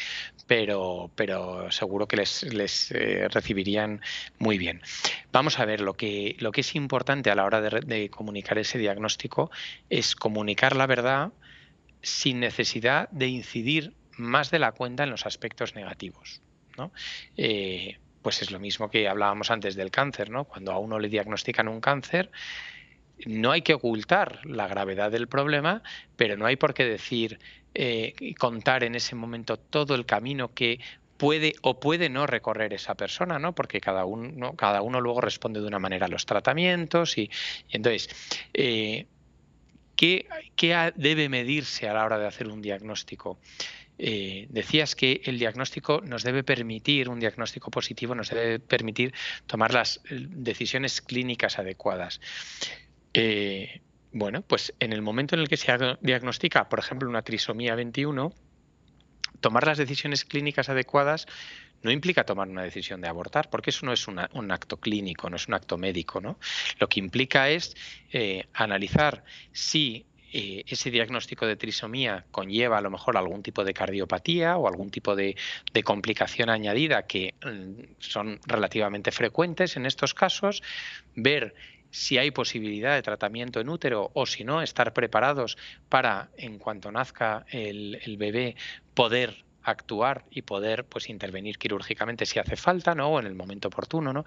pero, 0.46 1.10
pero 1.16 1.72
seguro 1.72 2.08
que 2.08 2.18
les, 2.18 2.44
les 2.54 2.92
eh, 2.92 3.28
recibirían 3.28 4.00
muy 4.38 4.60
bien. 4.60 4.82
Vamos 5.32 5.58
a 5.58 5.66
ver, 5.66 5.82
lo 5.82 5.96
que, 5.96 6.36
lo 6.40 6.52
que 6.52 6.62
es 6.62 6.76
importante 6.76 7.32
a 7.32 7.36
la 7.36 7.46
hora 7.46 7.60
de, 7.60 7.80
de 7.80 8.10
comunicar 8.12 8.60
ese 8.60 8.78
diagnóstico 8.78 9.50
es 9.90 10.16
comunicar 10.16 10.76
la 10.76 10.86
verdad 10.86 11.32
sin 12.04 12.40
necesidad 12.40 13.10
de 13.10 13.30
incidir 13.30 13.96
más 14.16 14.52
de 14.52 14.60
la 14.60 14.74
cuenta 14.74 15.04
en 15.04 15.10
los 15.10 15.26
aspectos 15.26 15.74
negativos. 15.74 16.42
Eh, 17.38 17.98
pues 18.22 18.42
es 18.42 18.52
lo 18.52 18.60
mismo 18.60 18.90
que 18.90 19.08
hablábamos 19.08 19.52
antes 19.52 19.76
del 19.76 19.92
cáncer, 19.92 20.30
¿no? 20.30 20.46
Cuando 20.46 20.72
a 20.72 20.80
uno 20.80 20.98
le 20.98 21.10
diagnostican 21.10 21.68
un 21.68 21.82
cáncer, 21.82 22.32
no 23.26 23.52
hay 23.52 23.62
que 23.62 23.74
ocultar 23.74 24.46
la 24.46 24.68
gravedad 24.68 25.12
del 25.12 25.28
problema, 25.28 25.84
pero 26.16 26.38
no 26.38 26.46
hay 26.46 26.56
por 26.56 26.74
qué 26.74 26.86
decir 26.86 27.40
eh, 27.74 28.14
contar 28.40 28.84
en 28.84 28.96
ese 28.96 29.16
momento 29.16 29.58
todo 29.58 29.96
el 29.96 30.06
camino 30.06 30.54
que 30.54 30.80
puede 31.18 31.54
o 31.62 31.80
puede 31.80 32.10
no 32.10 32.28
recorrer 32.28 32.74
esa 32.74 32.96
persona, 32.96 33.40
¿no? 33.40 33.54
Porque 33.54 33.80
cada 33.80 34.06
uno, 34.06 34.56
cada 34.56 34.82
uno 34.82 35.00
luego 35.00 35.22
responde 35.22 35.62
de 35.62 35.68
una 35.68 35.80
manera 35.80 36.08
a 36.08 36.10
los 36.10 36.26
tratamientos 36.26 37.18
y, 37.18 37.30
entonces, 37.70 38.10
eh, 38.54 39.06
¿qué, 39.96 40.28
¿qué, 40.56 40.92
debe 40.96 41.30
medirse 41.30 41.88
a 41.88 41.94
la 41.94 42.06
hora 42.06 42.20
de 42.20 42.28
hacer 42.28 42.48
un 42.48 42.62
diagnóstico? 42.62 43.40
Eh, 44.00 44.48
decías 44.50 44.96
que 44.96 45.22
el 45.26 45.38
diagnóstico 45.38 46.02
nos 46.02 46.24
debe 46.24 46.44
permitir, 46.44 47.10
un 47.10 47.20
diagnóstico 47.20 47.70
positivo 47.70 48.16
nos 48.16 48.30
debe 48.30 48.60
permitir 48.60 49.14
tomar 49.46 49.74
las 49.74 50.02
eh, 50.10 50.26
decisiones 50.30 51.02
clínicas 51.02 51.60
adecuadas. 51.60 52.20
Eh, 53.14 53.82
bueno, 54.12 54.42
pues 54.42 54.74
en 54.80 54.94
el 54.94 55.02
momento 55.02 55.36
en 55.36 55.42
el 55.42 55.48
que 55.48 55.58
se 55.58 55.72
diagnostica, 56.02 56.70
por 56.70 56.80
ejemplo, 56.80 57.08
una 57.08 57.22
trisomía 57.22 57.76
21, 57.76 58.34
tomar 59.42 59.68
las 59.68 59.78
decisiones 59.78 60.26
clínicas 60.26 60.70
adecuadas 60.70 61.28
no 61.84 61.92
implica 61.92 62.24
tomar 62.24 62.48
una 62.48 62.64
decisión 62.64 63.02
de 63.02 63.10
abortar, 63.10 63.50
porque 63.50 63.72
eso 63.72 63.86
no 63.86 63.92
es 63.92 64.08
un 64.08 64.52
acto 64.52 64.78
clínico, 64.78 65.30
no 65.30 65.36
es 65.36 65.48
un 65.50 65.54
acto 65.54 65.78
médico. 65.78 66.22
¿no? 66.22 66.40
Lo 66.80 66.88
que 66.88 67.02
implica 67.02 67.50
es 67.50 67.76
analizar 68.54 69.26
si 69.52 70.06
eh, 70.36 70.64
ese 70.66 70.90
diagnóstico 70.90 71.46
de 71.46 71.56
trisomía 71.56 72.26
conlleva 72.32 72.80
a 72.80 72.82
lo 72.82 72.90
mejor 72.90 73.18
algún 73.18 73.44
tipo 73.44 73.64
de 73.64 73.72
cardiopatía 73.72 74.58
o 74.58 74.68
algún 74.68 74.90
tipo 74.90 75.16
de, 75.16 75.36
complicación 75.84 76.50
añadida 76.50 77.06
que 77.06 77.36
mm, 77.46 78.00
son 78.00 78.40
relativamente 78.48 79.12
frecuentes 79.12 79.78
en 79.78 79.86
estos 79.86 80.16
casos, 80.16 80.64
ver 81.14 81.54
si 81.92 82.18
hay 82.18 82.32
posibilidad 82.32 82.96
de 82.96 83.04
tratamiento 83.04 83.60
en 83.60 83.70
útero 83.70 84.10
o 84.16 84.26
si 84.26 84.44
no, 84.44 84.64
estar 84.64 84.92
preparados 84.94 85.56
para, 85.88 86.30
en 86.36 86.58
cuanto 86.58 86.92
nazca 86.92 87.46
el, 87.52 88.00
el 88.04 88.18
bebé, 88.18 88.56
poder 88.96 89.46
actuar 89.62 90.26
y 90.32 90.42
poder 90.42 90.84
pues 90.86 91.10
intervenir 91.10 91.60
quirúrgicamente 91.60 92.26
si 92.26 92.40
hace 92.40 92.56
falta, 92.56 92.96
¿no? 92.96 93.10
O 93.10 93.20
en 93.20 93.28
el 93.28 93.36
momento 93.36 93.68
oportuno, 93.68 94.12
¿no? 94.14 94.26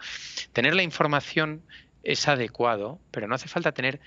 Tener 0.53 0.77
la 0.77 0.85
información 0.85 1.63
es 2.05 2.29
adecuado, 2.29 3.01
pero 3.11 3.27
no 3.27 3.35
hace 3.35 3.49
falta 3.49 3.73
tener 3.73 4.01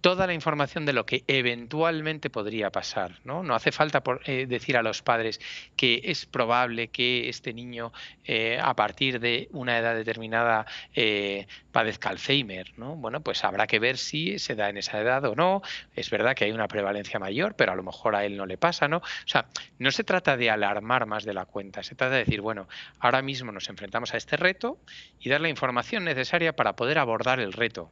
toda 0.00 0.26
la 0.26 0.34
información 0.34 0.86
de 0.86 0.92
lo 0.92 1.04
que 1.04 1.24
eventualmente 1.26 2.30
podría 2.30 2.70
pasar. 2.70 3.18
No, 3.24 3.42
no 3.42 3.54
hace 3.54 3.72
falta 3.72 4.02
eh, 4.24 4.46
decir 4.46 4.76
a 4.76 4.82
los 4.82 5.02
padres 5.02 5.40
que 5.76 6.00
es 6.04 6.26
probable 6.26 6.88
que 6.88 7.28
este 7.28 7.52
niño 7.52 7.92
eh, 8.24 8.58
a 8.62 8.74
partir 8.74 9.18
de 9.18 9.48
una 9.52 9.78
edad 9.78 9.94
determinada 9.94 10.66
eh, 10.94 11.46
padezca 11.72 12.10
Alzheimer. 12.10 12.72
¿no? 12.76 12.96
Bueno, 12.96 13.20
pues 13.20 13.44
habrá 13.44 13.66
que 13.66 13.78
ver 13.78 13.98
si 13.98 14.38
se 14.38 14.54
da 14.54 14.68
en 14.68 14.76
esa 14.76 15.00
edad 15.00 15.24
o 15.24 15.34
no. 15.34 15.62
Es 15.96 16.10
verdad 16.10 16.34
que 16.34 16.44
hay 16.44 16.52
una 16.52 16.68
prevalencia 16.68 17.18
mayor, 17.18 17.54
pero 17.56 17.72
a 17.72 17.76
lo 17.76 17.82
mejor 17.82 18.14
a 18.14 18.24
él 18.24 18.36
no 18.36 18.46
le 18.46 18.56
pasa. 18.56 18.86
¿no? 18.86 18.98
O 18.98 19.02
sea, 19.26 19.46
no 19.78 19.90
se 19.90 20.04
trata 20.04 20.36
de 20.36 20.50
alarmar 20.50 21.06
más 21.06 21.24
de 21.24 21.34
la 21.34 21.44
cuenta, 21.44 21.82
se 21.82 21.94
trata 21.94 22.14
de 22.14 22.24
decir, 22.24 22.40
bueno, 22.40 22.68
ahora 23.00 23.22
mismo 23.22 23.50
nos 23.52 23.68
enfrentamos 23.68 24.14
a 24.14 24.16
este 24.16 24.36
reto 24.36 24.78
y 25.18 25.28
dar 25.28 25.40
la 25.40 25.48
información 25.48 26.04
necesaria 26.04 26.54
para 26.54 26.76
poder 26.76 26.98
abordar 26.98 27.40
el 27.40 27.52
reto 27.52 27.90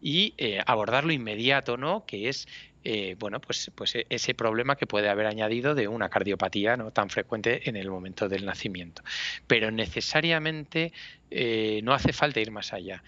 y 0.00 0.34
eh, 0.38 0.60
abordarlo 0.66 1.12
inmediato, 1.12 1.76
¿no? 1.76 2.04
Que 2.06 2.28
es 2.28 2.48
eh, 2.84 3.16
bueno, 3.18 3.40
pues, 3.40 3.70
pues 3.74 3.96
e, 3.96 4.06
ese 4.08 4.34
problema 4.34 4.76
que 4.76 4.86
puede 4.86 5.08
haber 5.08 5.26
añadido 5.26 5.74
de 5.74 5.88
una 5.88 6.08
cardiopatía 6.08 6.76
no 6.76 6.90
tan 6.90 7.10
frecuente 7.10 7.68
en 7.68 7.76
el 7.76 7.90
momento 7.90 8.28
del 8.28 8.46
nacimiento. 8.46 9.02
Pero 9.46 9.70
necesariamente 9.70 10.92
eh, 11.30 11.80
no 11.82 11.92
hace 11.92 12.12
falta 12.12 12.40
ir 12.40 12.50
más 12.50 12.72
allá. 12.72 13.02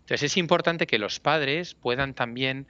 Entonces 0.00 0.22
es 0.24 0.36
importante 0.36 0.86
que 0.86 0.98
los 0.98 1.18
padres 1.18 1.74
puedan 1.74 2.14
también 2.14 2.68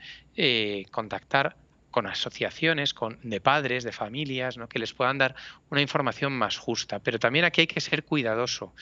contactar 0.90 1.56
con 1.96 2.06
asociaciones 2.06 2.92
con, 2.92 3.18
de 3.22 3.40
padres, 3.40 3.82
de 3.82 3.90
familias, 3.90 4.58
¿no? 4.58 4.68
que 4.68 4.78
les 4.78 4.92
puedan 4.92 5.16
dar 5.16 5.34
una 5.70 5.80
información 5.80 6.30
más 6.34 6.58
justa. 6.58 6.98
Pero 6.98 7.18
también 7.18 7.46
aquí 7.46 7.62
hay 7.62 7.66
que 7.66 7.80
ser 7.80 8.04
cuidadoso, 8.04 8.74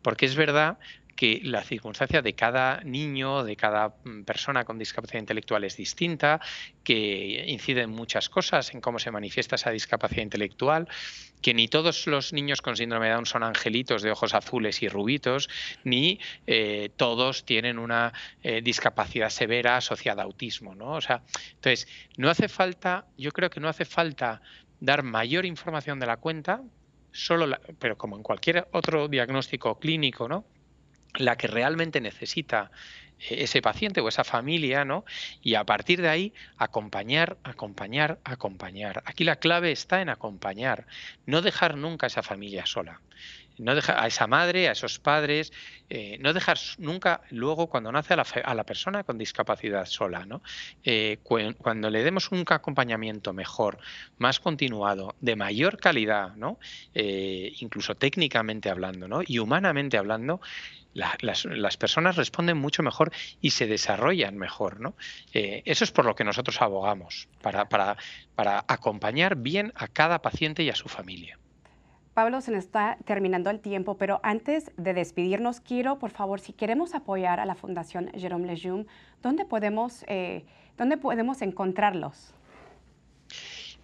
porque 0.00 0.24
es 0.24 0.36
verdad 0.36 0.78
que 1.16 1.40
la 1.44 1.62
circunstancia 1.62 2.22
de 2.22 2.34
cada 2.34 2.80
niño, 2.84 3.44
de 3.44 3.56
cada 3.56 3.94
mm, 4.04 4.22
persona 4.24 4.64
con 4.64 4.78
discapacidad 4.78 5.20
intelectual 5.20 5.64
es 5.64 5.76
distinta, 5.76 6.40
que 6.84 7.44
incide 7.48 7.82
en 7.82 7.90
muchas 7.90 8.28
cosas 8.28 8.74
en 8.74 8.80
cómo 8.80 8.98
se 8.98 9.10
manifiesta 9.10 9.56
esa 9.56 9.70
discapacidad 9.70 10.22
intelectual, 10.22 10.88
que 11.40 11.54
ni 11.54 11.68
todos 11.68 12.06
los 12.06 12.32
niños 12.32 12.62
con 12.62 12.76
síndrome 12.76 13.06
de 13.06 13.12
Down 13.12 13.26
son 13.26 13.42
angelitos 13.42 14.02
de 14.02 14.10
ojos 14.10 14.34
azules 14.34 14.82
y 14.82 14.88
rubitos, 14.88 15.48
ni 15.84 16.20
eh, 16.46 16.90
todos 16.96 17.44
tienen 17.44 17.78
una 17.78 18.12
eh, 18.42 18.62
discapacidad 18.62 19.30
severa 19.30 19.76
asociada 19.76 20.22
a 20.22 20.24
autismo, 20.24 20.74
¿no? 20.74 20.92
O 20.92 21.00
sea, 21.00 21.22
entonces, 21.54 21.88
no 22.16 22.30
hace 22.30 22.48
falta, 22.48 23.06
yo 23.18 23.32
creo 23.32 23.50
que 23.50 23.60
no 23.60 23.68
hace 23.68 23.84
falta 23.84 24.40
dar 24.80 25.02
mayor 25.02 25.44
información 25.44 26.00
de 26.00 26.06
la 26.06 26.16
cuenta, 26.16 26.62
solo 27.12 27.46
pero 27.78 27.98
como 27.98 28.16
en 28.16 28.22
cualquier 28.22 28.68
otro 28.72 29.08
diagnóstico 29.08 29.78
clínico, 29.78 30.28
¿no? 30.28 30.44
La 31.14 31.36
que 31.36 31.46
realmente 31.46 32.00
necesita 32.00 32.70
eh, 33.18 33.42
ese 33.44 33.62
paciente 33.62 34.00
o 34.00 34.08
esa 34.08 34.24
familia, 34.24 34.84
¿no? 34.84 35.04
Y 35.42 35.54
a 35.54 35.64
partir 35.64 36.02
de 36.02 36.08
ahí 36.08 36.32
acompañar, 36.56 37.38
acompañar, 37.44 38.18
acompañar. 38.24 39.02
Aquí 39.06 39.24
la 39.24 39.36
clave 39.36 39.72
está 39.72 40.00
en 40.00 40.08
acompañar, 40.08 40.86
no 41.26 41.42
dejar 41.42 41.76
nunca 41.76 42.06
a 42.06 42.08
esa 42.08 42.22
familia 42.22 42.66
sola 42.66 43.00
no 43.58 43.74
dejar 43.74 43.98
a 44.00 44.06
esa 44.06 44.26
madre, 44.26 44.68
a 44.68 44.72
esos 44.72 44.98
padres, 44.98 45.52
eh, 45.88 46.16
no 46.20 46.32
dejar 46.32 46.58
nunca 46.78 47.22
luego 47.30 47.68
cuando 47.68 47.92
nace 47.92 48.14
a 48.14 48.54
la, 48.54 48.64
persona 48.64 49.04
con 49.04 49.18
discapacidad 49.18 49.84
sola, 49.86 50.24
¿no? 50.24 50.42
Eh, 50.84 51.18
cuando 51.22 51.90
le 51.90 52.02
demos 52.02 52.30
un 52.32 52.44
acompañamiento 52.48 53.32
mejor, 53.32 53.78
más 54.18 54.40
continuado, 54.40 55.14
de 55.20 55.36
mayor 55.36 55.78
calidad, 55.78 56.34
¿no? 56.34 56.58
Incluso 56.94 57.94
técnicamente 57.94 58.70
hablando, 58.70 59.06
¿no? 59.06 59.20
Y 59.26 59.38
humanamente 59.38 59.98
hablando, 59.98 60.40
las, 60.94 61.76
personas 61.76 62.16
responden 62.16 62.58
mucho 62.58 62.82
mejor 62.82 63.12
y 63.40 63.50
se 63.50 63.66
desarrollan 63.66 64.36
mejor. 64.36 64.80
¿no? 64.80 64.94
eso 65.32 65.84
es 65.84 65.90
por 65.90 66.04
lo 66.04 66.14
que 66.14 66.24
nosotros 66.24 66.60
abogamos, 66.60 67.28
para, 67.40 67.68
para, 67.68 67.96
para 68.34 68.64
acompañar 68.68 69.36
bien 69.36 69.72
a 69.76 69.88
cada 69.88 70.20
paciente 70.20 70.62
y 70.62 70.70
a 70.70 70.74
su 70.74 70.88
familia. 70.88 71.38
Pablo, 72.14 72.42
se 72.42 72.50
nos 72.50 72.64
está 72.64 72.98
terminando 73.06 73.48
el 73.48 73.60
tiempo, 73.60 73.96
pero 73.96 74.20
antes 74.22 74.70
de 74.76 74.92
despedirnos, 74.92 75.60
quiero, 75.60 75.98
por 75.98 76.10
favor, 76.10 76.40
si 76.40 76.52
queremos 76.52 76.94
apoyar 76.94 77.40
a 77.40 77.46
la 77.46 77.54
Fundación 77.54 78.12
Jérôme 78.12 78.46
Lejeune, 78.46 78.86
¿dónde 79.22 79.46
podemos, 79.46 80.04
eh, 80.08 80.44
¿dónde 80.76 80.98
podemos 80.98 81.40
encontrarlos? 81.40 82.34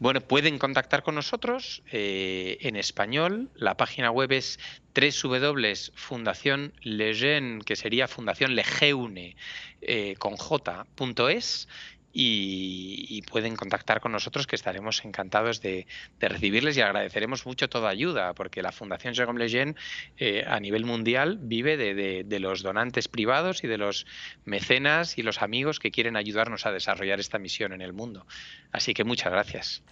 Bueno, 0.01 0.21
pueden 0.21 0.59
contactar 0.59 1.03
con 1.03 1.17
nosotros 1.17 1.83
eh, 1.91 2.59
en 2.61 2.77
español. 2.77 3.51
La 3.57 3.77
página 3.77 4.13
web 4.13 4.31
es 4.31 4.61
www.fundacionlejeune, 4.95 7.65
que 7.65 7.75
sería 7.75 8.07
Fundación 8.07 8.55
Lejeune, 8.55 9.35
eh, 9.81 10.15
con 10.19 10.37
j.es 10.37 11.67
y, 12.13 13.23
pueden 13.31 13.57
contactar 13.57 14.01
con 14.01 14.13
nosotros 14.13 14.47
que 14.47 14.57
estaremos 14.57 15.05
encantados 15.05 15.61
de, 15.61 15.87
recibirles 16.21 16.77
y 16.77 16.81
agradeceremos 16.81 17.45
mucho 17.47 17.69
toda 17.69 17.91
ayuda 17.91 18.33
porque 18.35 18.63
la 18.63 18.73
Fundación 18.73 19.15
Jérôme 19.15 19.39
Lejeune 19.39 19.75
eh, 20.17 20.45
a 20.47 20.59
nivel 20.61 20.85
mundial 20.85 21.39
vive 21.41 21.77
de, 21.77 22.39
los 22.41 22.63
donantes 22.63 23.09
privados 23.09 23.65
y 23.65 23.67
de 23.67 23.79
los 23.79 24.07
mecenas 24.45 25.19
y 25.19 25.23
los 25.23 25.43
amigos 25.43 25.79
que 25.79 25.91
quieren 25.91 26.17
ayudarnos 26.17 26.67
a 26.67 26.73
desarrollar 26.73 27.21
esta 27.21 27.39
misión 27.39 27.73
en 27.73 27.83
el 27.83 27.93
mundo. 27.93 28.27
Así 28.73 28.95
que 28.95 29.05
muchas 29.05 29.33
gracias. 29.33 29.83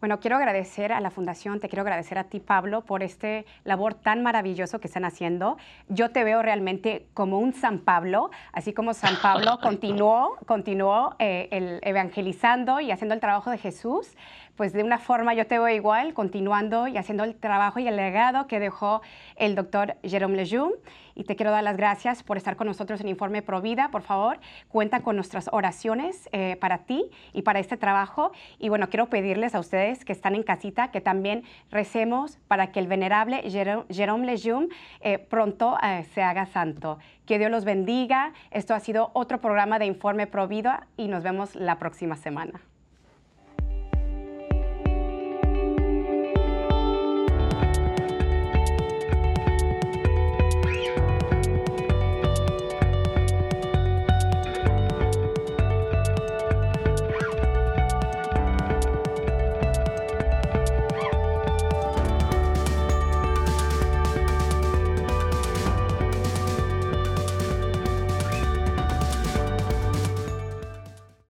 Bueno, 0.00 0.20
quiero 0.20 0.36
agradecer 0.36 0.92
a 0.92 1.00
la 1.00 1.10
Fundación, 1.10 1.58
te 1.58 1.68
quiero 1.68 1.82
agradecer 1.82 2.18
a 2.18 2.24
ti, 2.24 2.38
Pablo, 2.38 2.82
por 2.82 3.02
este 3.02 3.46
labor 3.64 3.94
tan 3.94 4.22
maravilloso 4.22 4.78
que 4.78 4.86
están 4.86 5.04
haciendo. 5.04 5.56
Yo 5.88 6.12
te 6.12 6.22
veo 6.22 6.40
realmente 6.40 7.08
como 7.14 7.40
un 7.40 7.52
San 7.52 7.80
Pablo, 7.80 8.30
así 8.52 8.72
como 8.72 8.94
San 8.94 9.16
Pablo 9.20 9.58
continuó, 9.62 10.36
continuó 10.46 11.16
eh, 11.18 11.48
el 11.50 11.80
evangelizando 11.82 12.78
y 12.78 12.92
haciendo 12.92 13.14
el 13.14 13.20
trabajo 13.20 13.50
de 13.50 13.58
Jesús 13.58 14.14
pues 14.58 14.72
de 14.72 14.82
una 14.82 14.98
forma 14.98 15.34
yo 15.34 15.46
te 15.46 15.56
veo 15.56 15.68
igual, 15.68 16.14
continuando 16.14 16.88
y 16.88 16.96
haciendo 16.96 17.22
el 17.22 17.36
trabajo 17.36 17.78
y 17.78 17.86
el 17.86 17.94
legado 17.94 18.48
que 18.48 18.58
dejó 18.58 19.02
el 19.36 19.54
doctor 19.54 19.94
Jérôme 20.02 20.34
Lejeune. 20.34 20.74
Y 21.14 21.22
te 21.22 21.36
quiero 21.36 21.52
dar 21.52 21.62
las 21.62 21.76
gracias 21.76 22.24
por 22.24 22.36
estar 22.36 22.56
con 22.56 22.66
nosotros 22.66 23.00
en 23.00 23.06
Informe 23.06 23.40
Provida. 23.40 23.92
Por 23.92 24.02
favor, 24.02 24.40
cuenta 24.68 25.00
con 25.00 25.14
nuestras 25.14 25.48
oraciones 25.52 26.28
eh, 26.32 26.56
para 26.60 26.78
ti 26.78 27.08
y 27.32 27.42
para 27.42 27.60
este 27.60 27.76
trabajo. 27.76 28.32
Y 28.58 28.68
bueno, 28.68 28.88
quiero 28.88 29.06
pedirles 29.06 29.54
a 29.54 29.60
ustedes 29.60 30.04
que 30.04 30.12
están 30.12 30.34
en 30.34 30.42
casita 30.42 30.90
que 30.90 31.00
también 31.00 31.44
recemos 31.70 32.38
para 32.48 32.72
que 32.72 32.80
el 32.80 32.88
venerable 32.88 33.42
Jérôme 33.44 34.26
Lejeune 34.26 34.68
eh, 35.00 35.18
pronto 35.18 35.78
eh, 35.80 36.04
se 36.14 36.22
haga 36.22 36.46
santo. 36.46 36.98
Que 37.26 37.38
Dios 37.38 37.52
los 37.52 37.64
bendiga. 37.64 38.32
Esto 38.50 38.74
ha 38.74 38.80
sido 38.80 39.12
otro 39.12 39.40
programa 39.40 39.78
de 39.78 39.86
Informe 39.86 40.26
Provida 40.26 40.88
y 40.96 41.06
nos 41.06 41.22
vemos 41.22 41.54
la 41.54 41.78
próxima 41.78 42.16
semana. 42.16 42.60